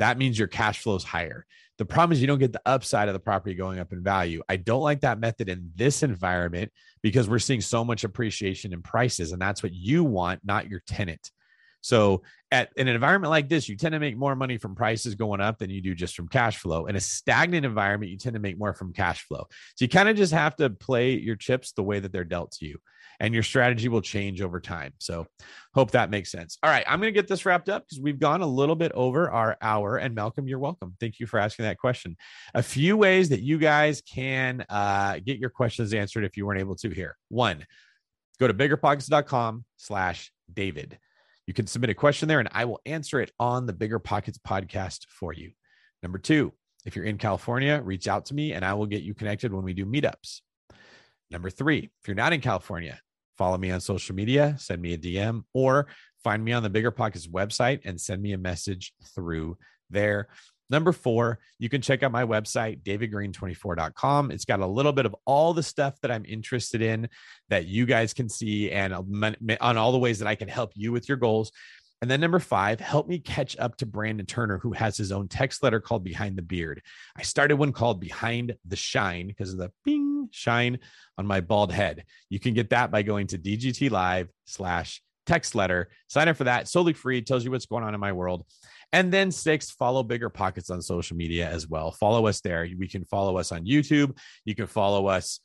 [0.00, 1.44] That means your cash flow is higher.
[1.76, 4.42] The problem is you don't get the upside of the property going up in value.
[4.48, 6.72] I don't like that method in this environment
[7.02, 10.80] because we're seeing so much appreciation in prices, and that's what you want, not your
[10.86, 11.30] tenant.
[11.82, 15.40] So, at an environment like this, you tend to make more money from prices going
[15.40, 16.86] up than you do just from cash flow.
[16.86, 19.46] In a stagnant environment, you tend to make more from cash flow.
[19.76, 22.52] So, you kind of just have to play your chips the way that they're dealt
[22.52, 22.78] to you
[23.20, 24.92] and your strategy will change over time.
[24.98, 25.26] So,
[25.74, 26.58] hope that makes sense.
[26.62, 28.90] All right, I'm going to get this wrapped up because we've gone a little bit
[28.92, 29.98] over our hour.
[29.98, 30.96] And Malcolm, you're welcome.
[30.98, 32.16] Thank you for asking that question.
[32.54, 36.60] A few ways that you guys can uh, get your questions answered if you weren't
[36.60, 37.16] able to here.
[37.28, 37.64] One,
[38.40, 40.98] go to biggerpockets.com slash David.
[41.46, 45.06] You can submit a question there and I will answer it on the BiggerPockets podcast
[45.08, 45.50] for you.
[46.02, 46.52] Number two,
[46.84, 49.64] If you're in California, reach out to me and I will get you connected when
[49.64, 50.40] we do meetups.
[51.30, 53.00] Number three, if you're not in California,
[53.40, 55.86] follow me on social media, send me a DM, or
[56.22, 59.56] find me on the BiggerPockets website and send me a message through
[59.88, 60.28] there.
[60.68, 64.30] Number four, you can check out my website, davidgreene24.com.
[64.30, 67.08] It's got a little bit of all the stuff that I'm interested in
[67.48, 70.92] that you guys can see and on all the ways that I can help you
[70.92, 71.50] with your goals.
[72.02, 75.28] And then number five, help me catch up to Brandon Turner, who has his own
[75.28, 76.82] text letter called Behind the Beard.
[77.16, 80.78] I started one called Behind the Shine because of the bing shine
[81.18, 82.04] on my bald head.
[82.30, 85.90] You can get that by going to DGT Live slash text letter.
[86.08, 88.46] Sign up for that, solely free, tells you what's going on in my world.
[88.92, 91.92] And then six, follow BiggerPockets on social media as well.
[91.92, 92.66] Follow us there.
[92.76, 94.16] We can follow us on YouTube.
[94.44, 95.38] You can follow us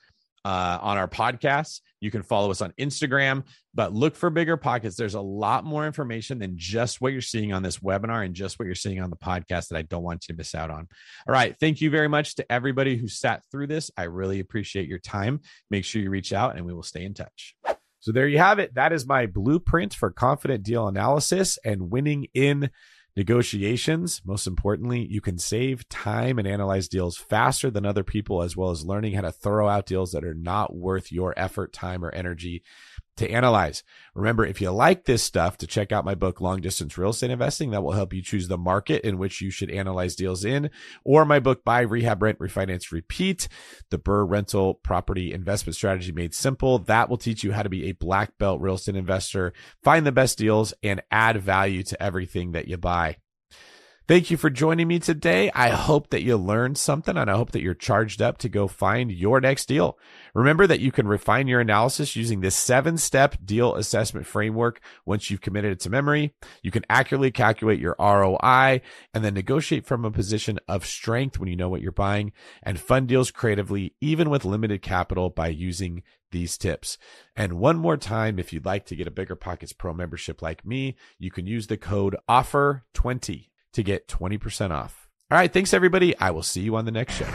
[0.45, 1.81] uh, on our podcasts.
[1.99, 3.43] You can follow us on Instagram,
[3.73, 4.95] but look for BiggerPockets.
[4.95, 8.59] There's a lot more information than just what you're seeing on this webinar and just
[8.59, 10.87] what you're seeing on the podcast that I don't want you to miss out on.
[11.27, 11.55] All right.
[11.59, 13.89] Thank you very much to everybody who sat through this.
[13.97, 15.41] I really appreciate your time.
[15.71, 17.55] Make sure you reach out and we will stay in touch.
[18.01, 18.75] So there you have it.
[18.75, 22.69] That is my blueprint for confident deal analysis and winning in
[23.15, 24.21] negotiations.
[24.25, 28.71] Most importantly, you can save time and analyze deals faster than other people, as well
[28.71, 32.11] as learning how to throw out deals that are not worth your effort, time, or
[32.11, 32.63] energy
[33.17, 33.83] to analyze.
[34.13, 37.31] Remember, if you like this stuff, to check out my book, Long Distance Real Estate
[37.31, 37.71] Investing.
[37.71, 40.69] That will help you choose the market in which you should analyze deals in,
[41.03, 43.47] or my book, Buy, Rehab, Rent, Refinance, Repeat,
[43.89, 46.79] the BRRRR Rental Property Investment Strategy Made Simple.
[46.79, 49.53] That will teach you how to be a black belt real estate investor,
[49.83, 53.17] find the best deals, and add value to everything that you buy.
[54.07, 55.49] Thank you for joining me today.
[55.55, 58.67] I hope that you learned something and I hope that you're charged up to go
[58.67, 59.97] find your next deal.
[60.35, 65.31] Remember that you can refine your analysis using this seven step deal assessment framework once
[65.31, 66.35] you've committed it to memory.
[66.61, 68.81] You can accurately calculate your ROI
[69.11, 72.31] and then negotiate from a position of strength when you know what you're buying
[72.61, 76.99] and fund deals creatively, even with limited capital by using these tips.
[77.35, 80.95] And one more time, if you'd like to get a BiggerPockets Pro membership like me,
[81.17, 85.07] you can use the code OFFER20 to get 20% off.
[85.31, 85.51] All right.
[85.51, 86.17] Thanks, everybody.
[86.17, 87.27] I will see you on the next show.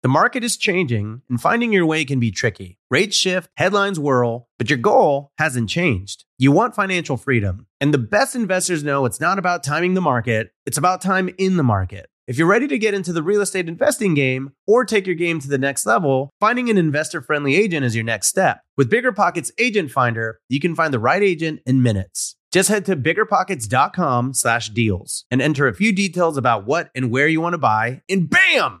[0.00, 2.78] The market is changing, and finding your way can be tricky.
[2.90, 6.24] Rates shift, headlines whirl, but your goal hasn't changed.
[6.40, 7.66] You want financial freedom.
[7.80, 11.56] And the best investors know it's not about timing the market, it's about time in
[11.56, 12.10] the market.
[12.28, 15.40] If you're ready to get into the real estate investing game or take your game
[15.40, 18.60] to the next level, finding an investor friendly agent is your next step.
[18.76, 22.36] With BiggerPockets Agent Finder, you can find the right agent in minutes.
[22.52, 27.26] Just head to biggerpockets.com slash deals and enter a few details about what and where
[27.26, 28.80] you want to buy, and bam!